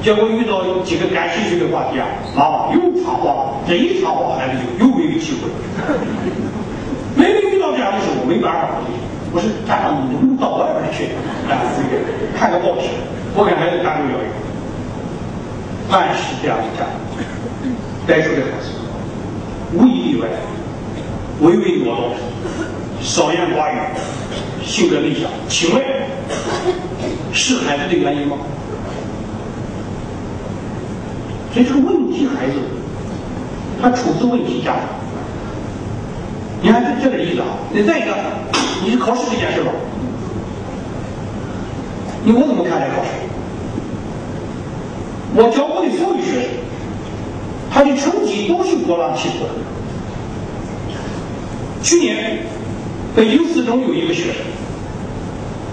[0.00, 2.06] 结果遇到几个感兴趣的话题啊，
[2.36, 5.50] 妈妈又插话了，这一插话，孩子就又没有机会。
[7.16, 8.78] 每每遇到这样的时候，没办法，
[9.34, 11.10] 我是家长，你能不能到外边去，
[11.50, 11.58] 哎，
[12.38, 12.86] 看个报纸，
[13.34, 14.38] 我给孩子单独聊一个。
[15.90, 16.94] 凡是这样的家长
[18.06, 18.70] 带出的孩子，
[19.74, 20.28] 无一例外，
[21.40, 22.14] 唯唯诺诺，
[23.00, 23.78] 少言寡语，
[24.64, 25.30] 性格内向。
[25.48, 25.82] 请问，
[27.32, 28.36] 是孩子的原因吗？
[31.52, 32.54] 所以这是问题孩子，
[33.80, 34.82] 他出自问题家长。
[36.60, 38.14] 你看这这个例子啊，你再一个，
[38.84, 39.70] 你是考试这件事吧？
[42.24, 43.10] 你我怎么看待考试？
[45.36, 46.50] 我教过的所有学生，
[47.70, 49.50] 他的成绩都是波浪起伏的。
[51.82, 52.38] 去年
[53.14, 54.42] 北京四中有一个学生，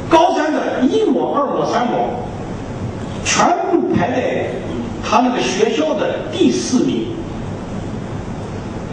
[0.09, 2.23] 高三的一模、二模、三模，
[3.23, 4.47] 全部排在
[5.03, 7.07] 他那个学校的第四名。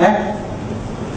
[0.00, 0.36] 哎。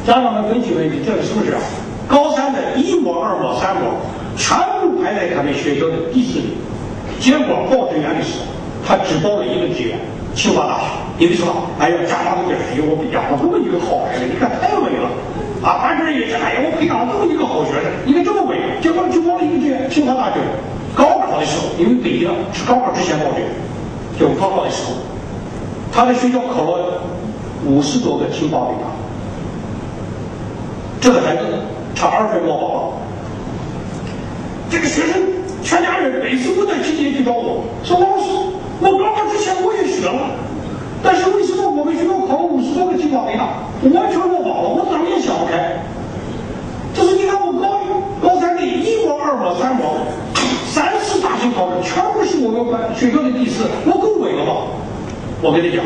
[0.05, 1.59] 家长们分析分析，这是不是啊？
[2.07, 3.89] 高三的一模、二模、三模，
[4.37, 6.49] 全部排在他们学校的第四名。
[7.19, 8.45] 结果报志愿的时候，
[8.85, 9.97] 他只报了一个志愿——
[10.37, 10.85] 清华大学。
[11.17, 11.47] 你们说，
[11.79, 15.09] 哎呀，家长都觉得，哎呀，我养了这么一个好孩子，你看太稳了。
[15.65, 20.37] 啊，班主任也是，哎呀，我培养了这么一个好学生，你看这么稳，结果就报了一个志愿——清华大学。
[20.93, 23.49] 高考的时候，因为北京是高考之前报志愿，
[24.19, 24.93] 就高考的时候，
[25.91, 27.01] 他的学校考了
[27.65, 28.85] 五十多个清华北大。
[31.01, 31.41] 这个孩子
[31.95, 32.93] 差二分报考了，
[34.69, 35.19] 这个学生
[35.63, 38.29] 全家人每次都在期间去找我说：“老师，
[38.81, 40.29] 我高考之前我也学了，
[41.05, 44.67] 但是为什么我们学校考了五十多个清华北大，我完全落榜了？
[44.67, 45.85] 我怎么也想不开。
[46.93, 47.79] 就是你看我高
[48.21, 50.07] 高三的一模、二模、三模，
[50.65, 54.51] 三次大型考试全部是我们班学校的第四，我够稳了吧？
[55.41, 55.85] 我跟你讲，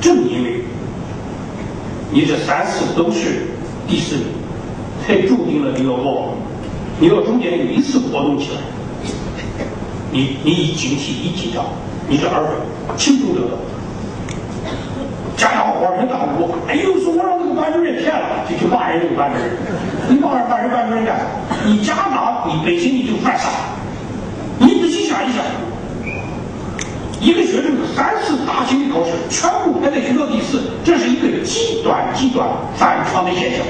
[0.00, 0.64] 正因为
[2.10, 3.52] 你这三次都是。”
[3.88, 4.24] 第四名，
[5.06, 6.34] 才注定了你要高
[6.98, 8.58] 你要中间有一次活动起来，
[10.10, 11.64] 你你一警惕一紧张，
[12.08, 13.56] 你这儿子轻松得到。
[15.36, 19.52] 家长恍然大悟，哎呦，说我让那个班主任骗了，就去骂人那个班主任。
[20.08, 21.24] 你骂人骂人班主任干啥？
[21.66, 23.48] 你家长你本身你就犯傻。
[24.58, 25.44] 你仔细想一想，
[27.20, 33.60] 一个学生三次大型的考试全部排在学校第四，这是一个极端极端反常的现象。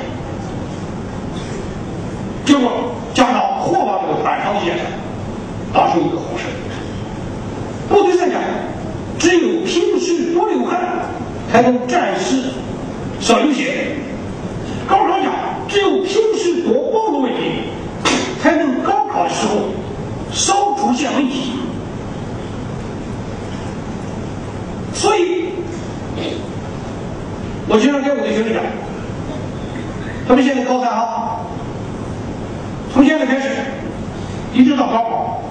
[2.45, 2.71] 结果
[3.13, 4.87] 家长或把这个反常的现象
[5.75, 6.45] 当成一个好事。
[7.89, 8.41] 部队在讲，
[9.19, 10.79] 只有平时多流汗，
[11.53, 12.43] 才能战时
[13.21, 13.95] 少流血；
[14.89, 15.33] 高考讲，
[15.69, 17.71] 只有平时多暴露问题，
[18.43, 19.71] 才能高考时候
[20.33, 21.53] 少出现问题。
[24.93, 25.51] 所以，
[27.69, 28.63] 我经常跟我的学生讲，
[30.27, 31.41] 他们现在高三啊。
[32.93, 33.49] 从现在开始，
[34.55, 35.43] 一直到高考，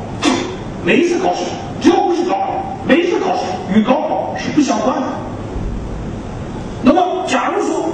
[0.86, 1.46] 每一次考试，
[1.82, 3.42] 只要不是高考，每一次考试
[3.74, 5.08] 与高考是不相关的。
[6.84, 7.90] 那么，假如说，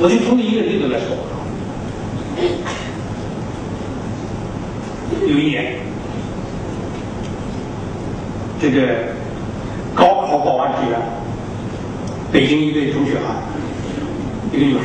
[0.00, 1.16] 我就从一个例子来说，
[5.22, 5.74] 有一年，
[8.60, 9.14] 这个
[9.94, 10.98] 高考报完志愿，
[12.32, 13.38] 北京一位同学啊，
[14.52, 14.80] 一个女孩。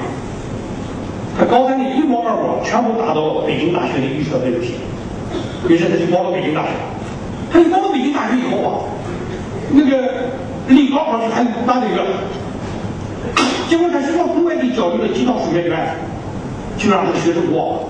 [1.40, 4.74] 他高三的一模二模全部达到北京大学的预测分数线，
[5.68, 6.70] 于是他就报了北京大学。
[7.52, 8.86] 他一报了北京大学以后啊，
[9.72, 10.14] 那个
[10.68, 12.06] 离高考时还大一个，
[13.68, 15.96] 结果他学校从外地交流了几套数学卷，
[16.78, 17.90] 就让这个学生过。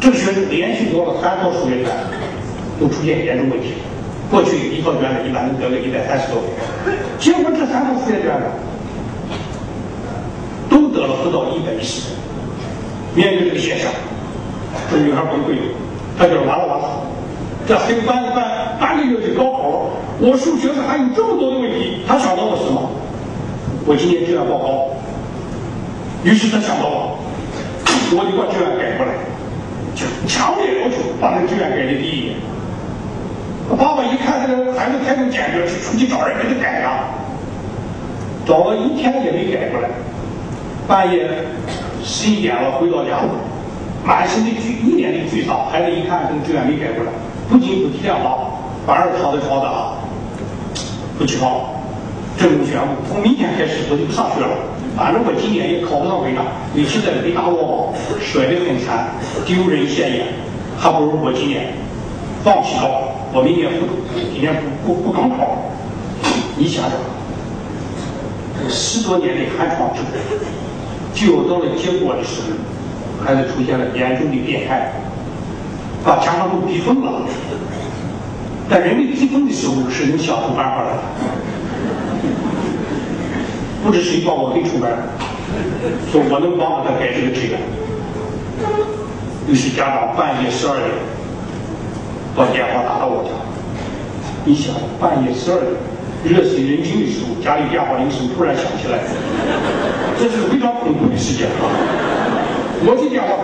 [0.00, 1.92] 这个学生连续做了三套数学卷，
[2.80, 3.74] 都出现严重问题。
[4.30, 6.40] 过去一套卷子一般能得个一百三十多
[6.86, 8.46] 分，结果这三套数学卷子
[10.70, 12.16] 都得了不到一百一十分。
[13.14, 13.90] 面对这个现象，
[14.90, 15.62] 这女孩崩溃了，
[16.20, 17.00] 他就完了完了，
[17.66, 19.76] 这还有半半半个月就高考了，
[20.20, 22.90] 我数学上还有这么多的问题，他想到了什么？
[23.86, 24.92] 我今年志愿报高，
[26.22, 27.16] 于是他想到了，
[28.12, 29.16] 我就把志愿改过来，
[29.96, 32.36] 就强烈要求把那个志愿改的低一点。
[33.78, 37.08] 爸爸一看这个孩子态度坚决，就出去找人给他改呀，
[38.44, 39.88] 找了一天也没改过来，
[40.86, 41.30] 半夜。
[42.02, 43.20] 十一点了，回到家，
[44.04, 45.66] 满身的沮，一脸的沮丧。
[45.70, 47.12] 孩子一看这个志愿没改过来，
[47.48, 48.50] 不仅不接电话，
[48.86, 49.94] 反而躺在床上
[51.18, 51.60] 不起床，
[52.38, 54.48] 郑重宣布：从明天开始我就不上学了。
[54.96, 56.42] 反正我今年也考不上北大，
[56.74, 59.14] 你现在北大落榜，摔得很惨，
[59.46, 60.26] 丢人现眼，
[60.78, 61.72] 还不如我今年
[62.42, 63.86] 放弃高考，我明年不
[64.32, 64.52] 今年
[64.84, 65.56] 不不不高考。
[66.56, 66.98] 你想想，
[68.68, 70.18] 十多年的寒窗苦读，
[71.14, 72.48] 就到了结果的时候，
[73.24, 74.92] 孩子出现了严重的变态，
[76.04, 77.22] 把家长都逼疯了。
[78.68, 80.88] 但人被逼疯的时候是能想出办法来。
[83.82, 84.90] 不知谁把我给出门，
[86.12, 87.58] 说我能帮他改这个志愿。
[89.48, 90.90] 有些家长半夜十二点
[92.36, 93.30] 把电话打到我家，
[94.44, 95.72] 你想半夜十二点
[96.22, 99.00] 热水人静的时候，家里电话铃声突然响起来，
[100.20, 102.29] 这是非常恐怖的事件啊！
[102.82, 103.36] 我接电话，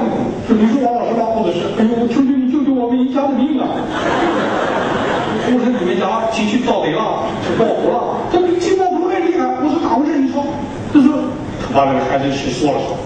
[0.49, 3.69] 说你说王老师拉肚子是，哎呦，求求你救救我们一家的命啊！
[5.49, 7.29] 我说你们家亲戚遭贼了，
[7.61, 9.45] 报复了，这比气报复还厉害。
[9.61, 10.17] 我说咋回事？
[10.17, 10.43] 你说，
[10.89, 11.21] 他说
[11.61, 12.97] 他把那个孩子事说了说，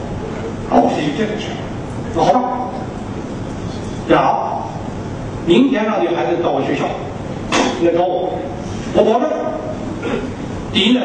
[0.70, 1.51] 然后我说就这个事
[2.14, 2.70] 那好吧，
[4.14, 4.62] 呀，
[5.47, 6.87] 明天让你孩子到我学校
[7.83, 8.39] 来找我，
[8.95, 9.28] 我保证，
[10.72, 11.03] 第一呢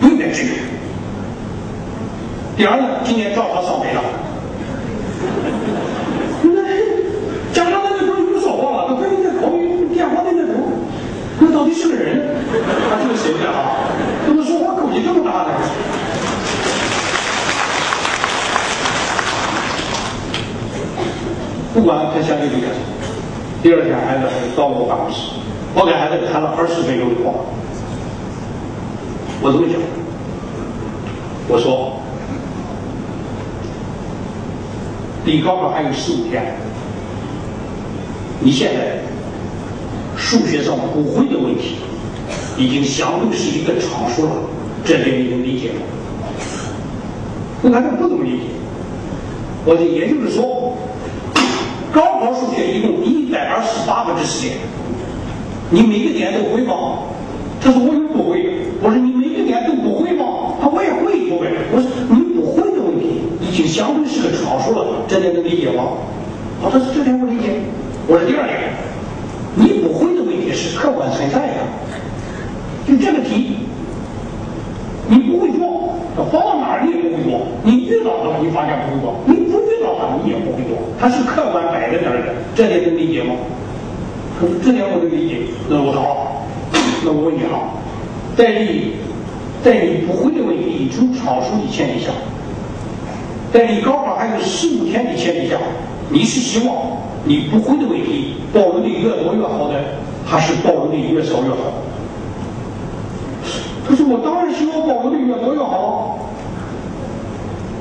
[0.00, 0.66] 不用再去，
[2.56, 4.02] 第二呢今年照常上北了。
[7.54, 10.54] 家长在那边又说话了，他赶紧在考虑电话在那头。
[11.40, 12.36] 那到底是个人？
[12.88, 13.90] 他这个谁的啊？
[14.26, 15.50] 怎么说话口气这么大呢？
[21.74, 22.68] 不管他想给这个，
[23.62, 24.26] 第二天孩子
[24.56, 25.32] 到了我办公室，
[25.74, 27.34] 我给孩子谈了二十分钟的话。
[29.42, 29.80] 我这么讲，
[31.48, 32.00] 我说，
[35.24, 36.54] 离高考还有十五天，
[38.38, 39.13] 你现在。
[40.34, 41.76] 数学上不会的问题，
[42.58, 44.32] 已经相对是一个常数了，
[44.84, 45.78] 这点你能理解吗？
[47.62, 48.42] 我看他不怎么理解。
[49.64, 50.76] 我就也就是说，
[51.92, 54.56] 高考数学一共一百二十八个知识点，
[55.70, 56.98] 你每个点都会吗？
[57.62, 58.44] 他说我又不会。
[58.82, 60.58] 我说你每个点都不会吗？
[60.60, 61.46] 他我也会不会？
[61.70, 65.92] 我说你不会的问题，已经相对是个常数了，这点能理解吗？
[66.60, 67.62] 他说这点我理解。
[68.08, 68.74] 我说第二点。
[70.84, 71.64] 客观存在的，
[72.86, 73.56] 就这个题，
[75.08, 75.94] 你不会做，
[76.30, 77.40] 放到哪儿你也不会做。
[77.62, 80.76] 你遇到了，你发现不会做；你不遇到它，你也不会做。
[81.00, 83.32] 它是客观摆在那儿的，这点能理解吗？
[84.38, 85.38] 他说这点我能理解。
[85.70, 86.44] 那我好，
[87.02, 87.72] 那我问你啊，
[88.36, 88.92] 在你，
[89.64, 92.12] 在你不会的问题已出草书的前提下，
[93.54, 95.56] 在你高考还有十五天的前提下，
[96.10, 96.76] 你是希望？
[97.26, 99.80] 你不会的问题，保留的越多越好的，
[100.24, 101.56] 还是暴露的越少越好？
[103.86, 106.18] 他说：“我当然希望暴露的越多越好。”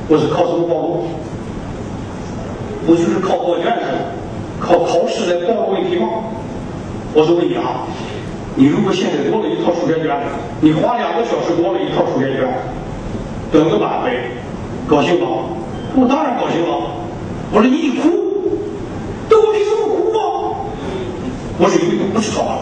[0.10, 1.08] 我是靠什么暴露？
[2.86, 3.86] 我就是靠做卷子、
[4.60, 6.08] 靠考试来暴露问题吗？
[7.14, 7.88] 我说问你啊，
[8.56, 10.20] 你如果现在多了一套数学卷，
[10.60, 12.46] 你花两个小时多了一套数学卷，
[13.54, 14.12] 等个满分，
[14.88, 15.28] 高兴吗？
[15.96, 16.91] 我当然高兴了。
[17.54, 18.10] 我说你一哭。
[19.30, 20.20] 我凭什么哭吗？
[21.64, 22.59] 我是因为不知道。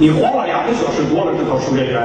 [0.00, 2.02] 你花了两个小时做了这套数学卷，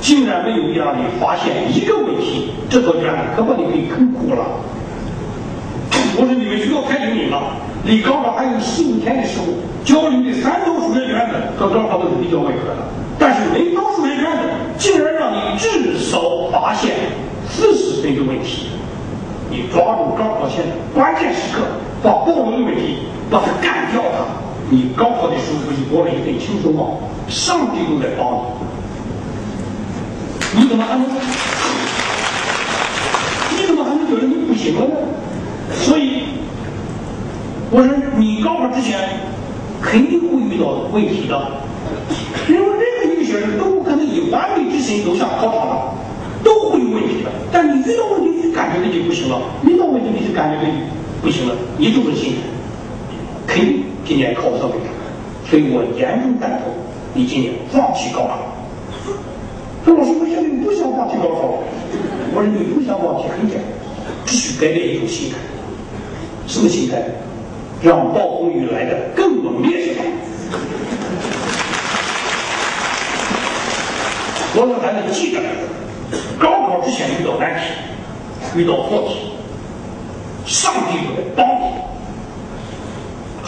[0.00, 4.42] 竟然没有让你发现一个问题，这套卷子可把你给坑苦了。
[6.18, 7.54] 我说你们学校太灵敏了，
[7.86, 9.46] 离高考还有十五天的时候，
[9.86, 12.82] 教你的三套数学卷子和高考都是比较吻合的，
[13.20, 14.42] 但是每套数学卷子
[14.78, 16.90] 竟然让你至少发现
[17.46, 18.66] 四十分的问题。
[19.48, 21.62] 你抓住高考前关键时刻。
[22.02, 22.98] 把暴露的问题
[23.30, 24.26] 把它干掉它，
[24.72, 26.96] 你高考的时候不就过了一份轻松吗？
[27.28, 28.56] 上帝都在帮
[30.56, 31.04] 你，你怎么还能？
[33.54, 34.94] 你怎么还能觉得你不行了呢？
[35.74, 36.22] 所以，
[37.70, 38.98] 我说你高考之前
[39.82, 41.38] 肯定会遇到问题的，
[42.48, 45.76] 因为任何一个学生都不可能以完美之心走向考场的，
[46.42, 47.30] 都会有问题的。
[47.52, 50.72] 但你遇到问题，你感觉自己不行了；遇到问题，你就感觉自己。
[51.22, 52.34] 不行了，你就是心
[53.46, 54.90] 态，肯今年考不上北大，
[55.48, 56.72] 所以我严重赞同
[57.14, 58.38] 你今年放弃高考。
[59.84, 61.58] 说老师，我现在不想放弃高考。
[62.34, 63.66] 我说你不想放弃很简单，
[64.24, 65.36] 只需改变一种心态。
[66.46, 67.02] 什么心态？
[67.82, 70.04] 让暴风雨来的更猛烈些吧。
[74.54, 75.40] 我让孩子记得，
[76.38, 77.62] 高考之前遇到难题，
[78.60, 79.32] 遇到错题。
[80.46, 81.74] 上帝会来帮你，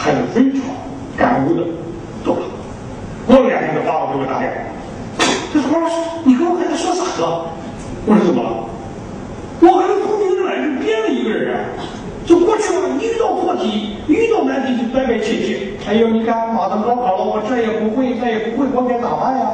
[0.04, 0.60] 还是非常
[1.16, 1.62] 感悟的，
[2.22, 2.42] 做法？
[3.26, 7.46] 过了两天，这爸爸给我打电话，他说：“王老师，你跟我孩子说啥了？”
[8.04, 8.68] 我说：“怎么了？”
[9.64, 11.56] 我孩子不明来就变了一个人，
[12.26, 19.48] 就过去嘛，一遇到破题，遇到难题就拜拜切切，哎呦你看马上高考了，我这也不会，那也不会，我该咋办呀？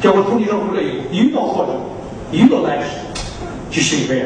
[0.00, 1.76] 结果从你这我这一遇到挫折，
[2.32, 2.84] 一遇到难题
[3.68, 4.16] 就兴奋。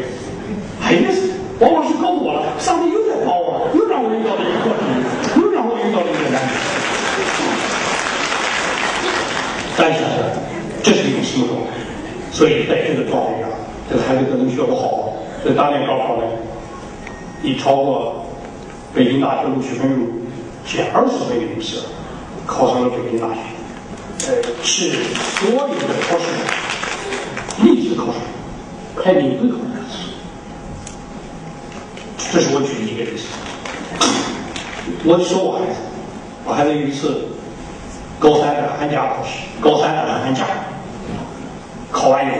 [0.86, 1.10] 哎呀，
[1.58, 4.70] 王老师告我了，上帝又在帮我，又让我遇到了一个。
[9.82, 9.98] 但是，
[10.80, 11.72] 这是一种什么状态？
[12.30, 13.48] 所以在这个状态下，
[13.90, 15.12] 这个孩子可能学不好。
[15.44, 16.22] 在当年高考呢，
[17.42, 18.24] 你超过
[18.94, 20.06] 北京大学录取分数
[20.64, 21.82] 前二十分的名次，
[22.46, 23.40] 考上了北京大学。
[24.28, 24.92] 呃，是
[25.40, 26.26] 所有的考试
[27.64, 28.20] 历史考试
[29.02, 29.98] 排名最高的一次。
[32.32, 33.24] 这是我举的一个例子。
[35.04, 35.80] 我说我孩子，
[36.44, 37.26] 我孩子有一次
[38.22, 40.46] 高三的寒假考试，高三的寒假
[41.90, 42.36] 考完以后。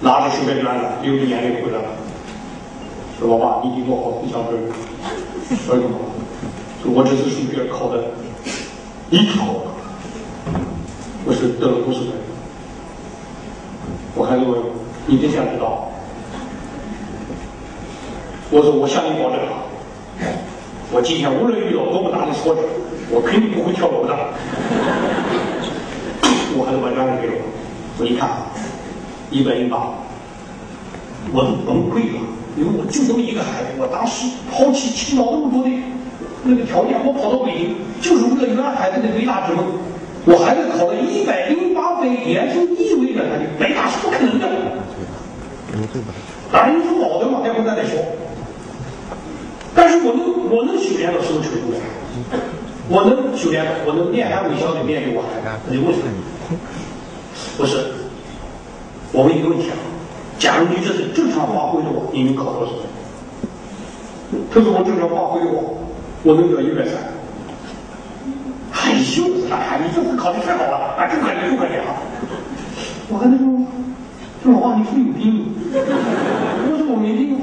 [0.00, 1.84] 拿着书本卷子，流着眼泪回来了。
[3.18, 4.52] 说：“老爸，你给我好思想分。”
[5.64, 5.96] 说什么？
[6.82, 8.04] 说我这次数学考的
[9.08, 9.60] 一塌糊涂。
[11.24, 12.08] 我是得了多少分？
[14.14, 14.60] 我孩子问
[15.06, 15.88] ：“你真想知道？”
[18.50, 19.64] 我说：“我向你保证啊，
[20.92, 22.60] 我今天无论遇到多么大的挫折，
[23.14, 24.12] 我肯定不会跳楼的。”
[26.56, 27.38] 我孩子把卷子给我
[27.98, 28.28] 我，一：“看。”
[29.30, 29.90] 一百零八，
[31.32, 32.20] 我都崩溃了，
[32.56, 35.70] 因为我就这么一个孩子，我当时抛弃青岛那么多的
[36.44, 39.64] 那个条件，我跑到北京，就是为了圆孩子的北大之梦。
[40.26, 44.46] 我孩子考了一百零八分，也就意味着他的北大是不可能的。
[46.52, 47.98] 当然你说老的嘛，待会儿咱再说。
[49.74, 50.22] 但是我能，
[50.54, 51.74] 我能修炼到什么程度？
[52.88, 55.94] 我能修炼，我能面含微笑的面对我孩子，那就问。
[57.56, 57.78] 不是。
[59.12, 59.76] 我问一个问题啊，
[60.38, 62.82] 假如你这是正常发挥的话，你能考多少分？
[64.52, 65.62] 他说我正常发挥的话，
[66.24, 66.98] 我能得一百三。
[68.74, 71.94] 哎呦，哎，你这次考的太好了，啊，真可怜，真可怜啊！
[73.08, 73.46] 我跟他说，
[74.42, 75.54] 说老话，你是有病。
[75.72, 77.38] 我说我没病，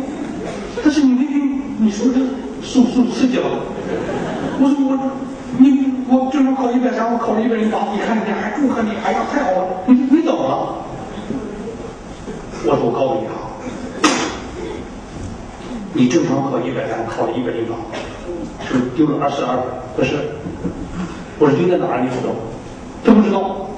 [0.84, 2.20] 但是你没病，你是不是
[2.62, 3.48] 受受刺激了？
[4.60, 5.00] 我说我，
[6.12, 10.84] 我正常考一百三，我考了一百零八，你看你还祝贺你，哎呀，太好了，你你怎么了？
[12.66, 13.48] 我说我告诉你啊，
[15.94, 17.76] 你正常考一百三，考了一百零八，
[18.68, 20.18] 是丢了二十二分，不是？
[21.40, 22.02] 我说丢在哪儿？
[22.02, 22.40] 你不知道吗？
[23.06, 23.70] 他不知道。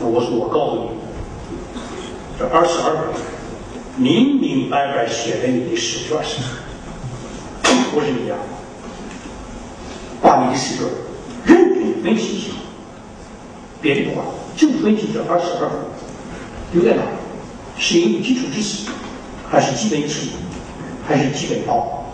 [0.00, 0.90] 那我说我告诉你，
[2.38, 3.04] 这二十二分
[3.96, 6.44] 明明白白写在你的试卷上。
[7.96, 8.36] 我说你呀，
[10.20, 10.84] 把你的试卷
[12.02, 12.48] 认真分析一下，
[13.80, 14.26] 别的不管，
[14.56, 15.78] 就分析这二十二分
[16.72, 17.02] 丢在哪。
[17.78, 18.90] 是因为基础知识，
[19.48, 20.28] 还是基本词，
[21.08, 22.04] 还是基本包？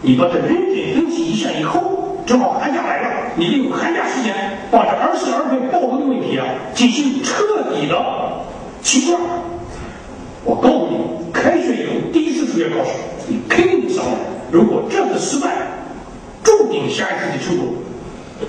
[0.00, 4.34] 你把它认真分析一下以后，正好寒假来了，你利用寒假时间
[4.70, 7.44] 把这二十二分暴露的问题啊进行彻
[7.74, 8.44] 底的
[8.82, 9.20] 清算。
[10.42, 12.90] 我告诉你，开学以后第一次数学考试，
[13.28, 14.18] 你肯定上来。
[14.50, 15.48] 如果这次失败，
[16.42, 17.74] 注定下一次的成功。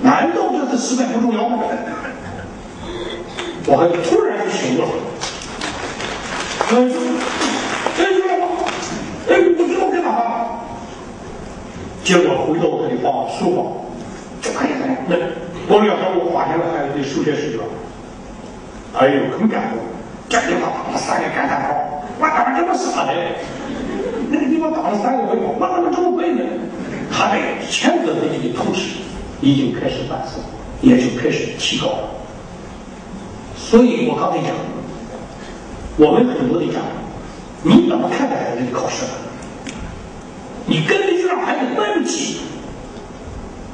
[0.02, 1.64] 难道这次失败不重要吗？
[3.68, 4.86] 我还突然就醒了。
[6.68, 6.72] 哎，
[7.98, 8.00] 哎，
[9.28, 10.46] 哎，不知道该咋办。
[12.04, 13.58] 结果回到他的房书房，
[14.40, 14.76] 就看见
[15.08, 15.16] 那
[15.66, 17.60] 过了两天，我发现了孩子的数学试卷。
[18.94, 19.78] 哎呦，很感动，
[20.28, 21.74] 这地方打了三个感叹号。
[22.18, 23.12] 我怎么这么傻的？
[24.30, 26.42] 那个地方打了三个问号，我怎么这么笨呢？
[27.10, 29.02] 他在谴责自己的同时，
[29.40, 30.40] 已经开始反思，
[30.82, 32.08] 也就开始提高了。
[33.56, 34.54] 所以我刚才讲。
[35.98, 36.82] 我们很多的家长，
[37.62, 39.06] 你怎么看待孩子的考试？
[40.66, 42.40] 你根本就让孩子对不起。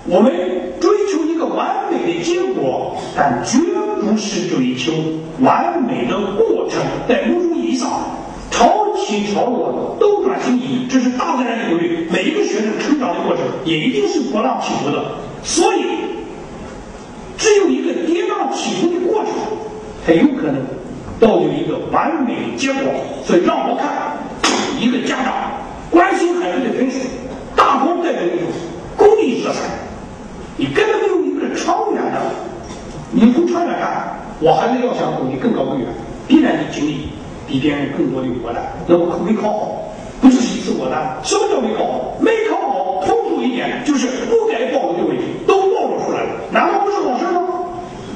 [0.06, 0.32] 我们
[0.80, 3.58] 追求一个完美的结果，但绝
[4.00, 4.92] 不是追求
[5.40, 6.80] 完美的过程。
[7.08, 7.90] 在某种意义上，
[8.52, 12.08] 潮起潮落，斗转星移，这是大自然的规律。
[12.08, 15.04] 每一个学生成长的过程，也一定是波浪起伏的。
[15.42, 15.84] 所以，
[17.36, 19.32] 只有一个跌宕起伏的过程，
[20.06, 20.62] 才有可能。
[21.20, 22.92] 造就一个完美的结果，
[23.24, 24.18] 所以让我看
[24.80, 25.52] 一个家长
[25.88, 26.98] 关心孩子的分数，
[27.54, 28.48] 大多代表一种
[28.96, 29.60] 功利色彩，
[30.56, 32.20] 你根本没有一个长远的。
[33.12, 35.86] 你从长远看，我孩子要想走得更高更远，
[36.26, 37.10] 必然得经历
[37.46, 38.60] 比别人更多的磨难。
[38.88, 41.18] 那我没考好，不是一次磨难。
[41.22, 42.16] 什么叫没考好？
[42.18, 47.40] 没考好，通俗一点就是不该暴露的问题都暴露出来了，难道不是好事吗？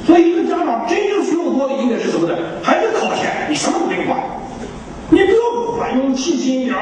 [0.07, 2.37] 所以，一个家长真正需要做的应该是什么呢？
[2.63, 4.19] 孩子考前，你什么都别管，
[5.11, 6.77] 你不要管，用细心一点，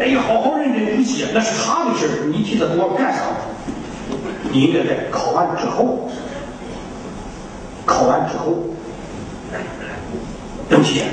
[0.00, 3.20] 哎呀，好好认真复习，那是他的事儿，你替他多干啥？
[4.50, 6.08] 你应该在考完之后，
[7.86, 8.54] 考完之后，
[10.68, 11.06] 等天。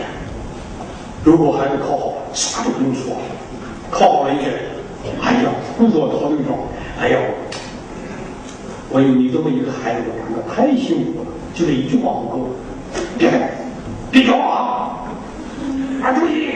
[1.23, 3.15] 如果孩子考好了，啥都不用说，
[3.91, 4.51] 考好了一个，
[5.21, 6.67] 哎呀，不做考虑说，
[6.99, 7.17] 哎呀，
[8.89, 12.49] 我有你这么一个孩子，我感到太幸福了，就这一句话不够，
[13.17, 13.31] 别
[14.11, 15.07] 别叫啊，
[16.03, 16.47] 啊注意，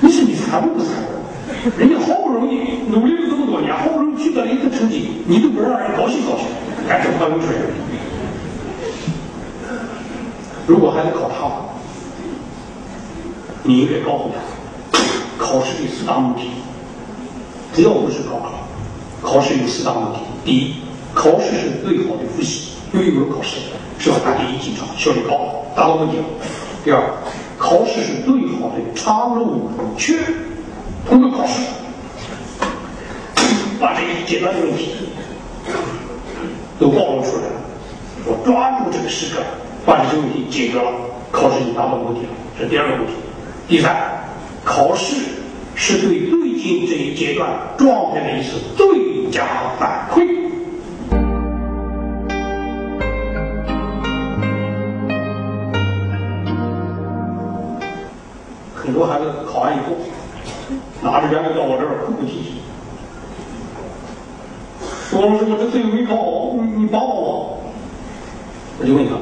[0.00, 0.88] 你说你参不参？
[1.78, 6.46] 人家好不容易努力了这么多年，好不容易取得了一个成绩，你都不让人高兴高兴，
[6.88, 7.54] 哎，这话流水。
[10.66, 11.64] 如果孩子考差了。
[13.66, 14.98] 你应该告诉他，
[15.38, 16.42] 考试的四大目的，
[17.74, 18.52] 只要不是高考，
[19.20, 20.20] 考试有四大目的。
[20.44, 20.74] 第一，
[21.12, 23.56] 考试是最好的复习，有一门考试
[23.98, 26.12] 是要打第一紧张，效率高，达到目的。
[26.84, 27.02] 第二，
[27.58, 30.18] 考试是最好的查漏补缺，
[31.08, 31.62] 通过考试
[33.80, 34.90] 把这一阶段的问题
[36.78, 37.60] 都暴露出来了，
[38.24, 39.42] 我抓住这个时刻
[39.84, 40.92] 把这些问题解决了，
[41.32, 42.28] 考试就达到目的了。
[42.56, 43.10] 这第二个目的。
[43.66, 43.96] 第三，
[44.62, 45.16] 考试
[45.76, 49.44] 是对最近这一阶段状态的一次最佳
[49.78, 50.24] 反馈。
[58.74, 59.96] 很多孩子考完以后，
[61.02, 62.60] 拿着卷子到我这儿哭哭啼啼，
[65.10, 67.58] 说：“老师，我这次又没考好，你你帮帮我。”
[68.78, 69.14] 我就问他：“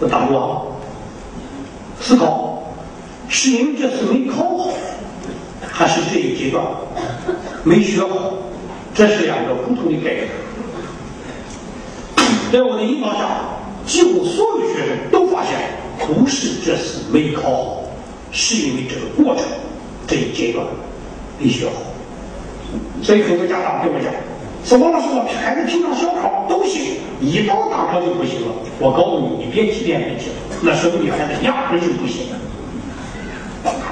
[0.00, 0.62] 我打住啊，
[2.00, 2.62] 思考。”
[3.28, 4.70] 是因为这次没考好，
[5.76, 6.64] 还是这一阶段
[7.62, 8.32] 没学好？
[8.94, 10.26] 这是两个不同的概念。
[12.50, 13.44] 在我的引导下，
[13.84, 15.52] 几乎所有学生都发现，
[15.98, 17.82] 不是这次没考好，
[18.32, 19.44] 是因为这个过程
[20.06, 20.66] 这一阶段
[21.38, 21.72] 没学好。
[23.02, 24.10] 所以很多家长跟我讲
[24.64, 32.28] ：“说王老师，我孩子平常小考都行，一到大考就不行了。”我告诉你，你别提别提了，那说明你孩子压根就不行。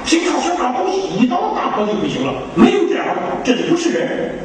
[0.05, 2.33] 平常小考都行，一到大考就不行了。
[2.55, 4.39] 没有这样的，这不是人，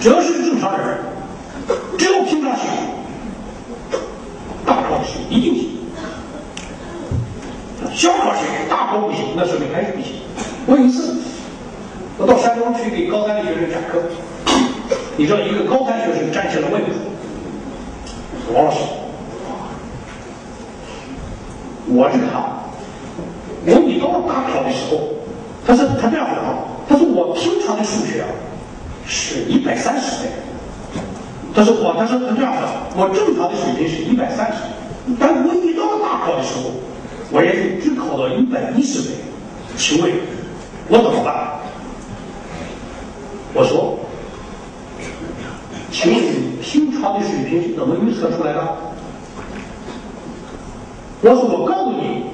[0.00, 0.98] 只要是正常人。
[1.98, 2.66] 只要平常行，
[4.64, 5.70] 大考行一定行。
[7.94, 10.14] 小考行，大考不行，那说明还是不行。
[10.66, 11.16] 我有一次，
[12.16, 14.02] 我到山东去给高三的学生讲课，
[15.16, 18.78] 你知道一个高三学生站起来问我：“王老师，
[21.88, 22.26] 我这个。”
[23.66, 25.00] 我一到大考的时候，
[25.66, 26.36] 他说他这样讲，
[26.88, 28.24] 他说我平常的数学
[29.06, 30.30] 是一百三十分，
[31.54, 32.62] 他说我他说他这样讲，
[32.96, 34.58] 我正常的水平是一百三十，
[35.18, 36.70] 但我一到大考的时候，
[37.30, 39.12] 我也就只考到一百一十分，
[39.76, 40.10] 请问，
[40.88, 41.60] 我怎么办？
[43.52, 43.98] 我说，
[45.92, 48.76] 请问你平常的水平是怎么预测出来的？
[51.20, 52.29] 我说我告诉你。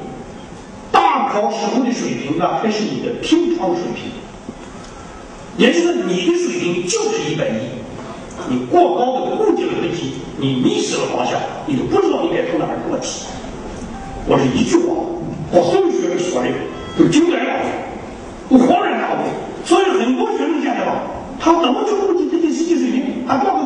[1.36, 4.04] 大考时候的水平呢，还是你的平常水平，
[5.58, 7.68] 也就是你的水平就是一百一，
[8.48, 13.26] 你过高的固定了飞机，你迷失了方向，你都不知道你该从哪儿过起。
[14.26, 14.96] 我是一句话，
[15.52, 16.48] 把所有学生说的
[16.96, 17.60] 都惊呆了，
[18.48, 19.28] 我恍然大悟。
[19.62, 21.02] 所以很多学生现在吧，
[21.38, 23.26] 他怎么就不知这这实际水平？
[23.28, 23.65] 他报个作业考了一百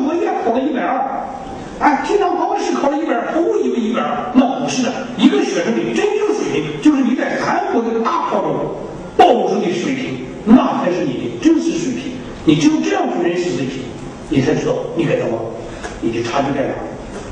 [1.81, 4.91] 哎，平常考试考了一百二，误以为一百二，那不是的。
[5.17, 8.75] 一个学生的真正水平，就是你在韩国这个大考中
[9.17, 12.13] 暴露出的水平，那才是你的真实水平。
[12.45, 13.81] 你只有这样去认识自己，
[14.29, 15.39] 你才知道你该怎么，
[16.01, 16.73] 你的差距在哪，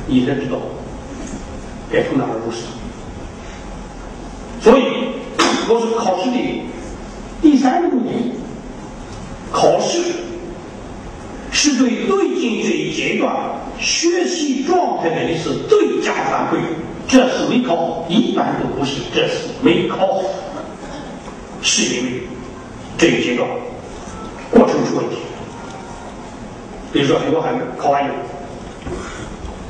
[0.07, 0.57] 你才知道
[1.91, 2.57] 该从哪儿入手。
[4.61, 4.84] 所以，
[5.69, 6.63] 我是考试的
[7.41, 8.34] 第三个目的，
[9.51, 9.99] 考试
[11.61, 13.36] 是对最近这一阶段
[13.77, 16.57] 学习状态的一次最佳反馈。
[17.06, 20.22] 这次没考好，一般都不是这次没考好，
[21.61, 22.23] 是因为
[22.98, 23.45] 这一阶段
[24.49, 25.18] 过程出问题。
[26.94, 28.14] 比如说，很多孩子考完以后，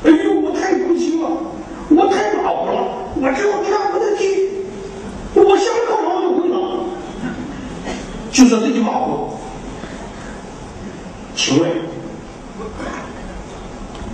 [0.04, 1.28] 哎呦，我太苦心了，
[1.88, 2.86] 我太马虎了，
[3.16, 4.48] 我只要这样的题，
[5.34, 6.84] 我下个考场我就会了，
[8.30, 9.29] 就说自己马虎。
[11.42, 11.70] 请问，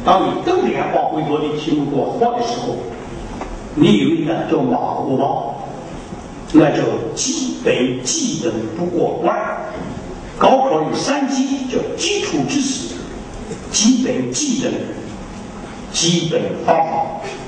[0.05, 2.77] 当你瞪着眼往回做的题目做好的时候？
[3.75, 5.27] 你以为那叫马虎吗？
[6.53, 6.85] 那叫
[7.17, 9.37] 基本技能不过关。
[10.39, 12.95] 高考有三基，叫基础知识、
[13.73, 14.73] 基本技能、
[15.93, 17.46] 基本方法。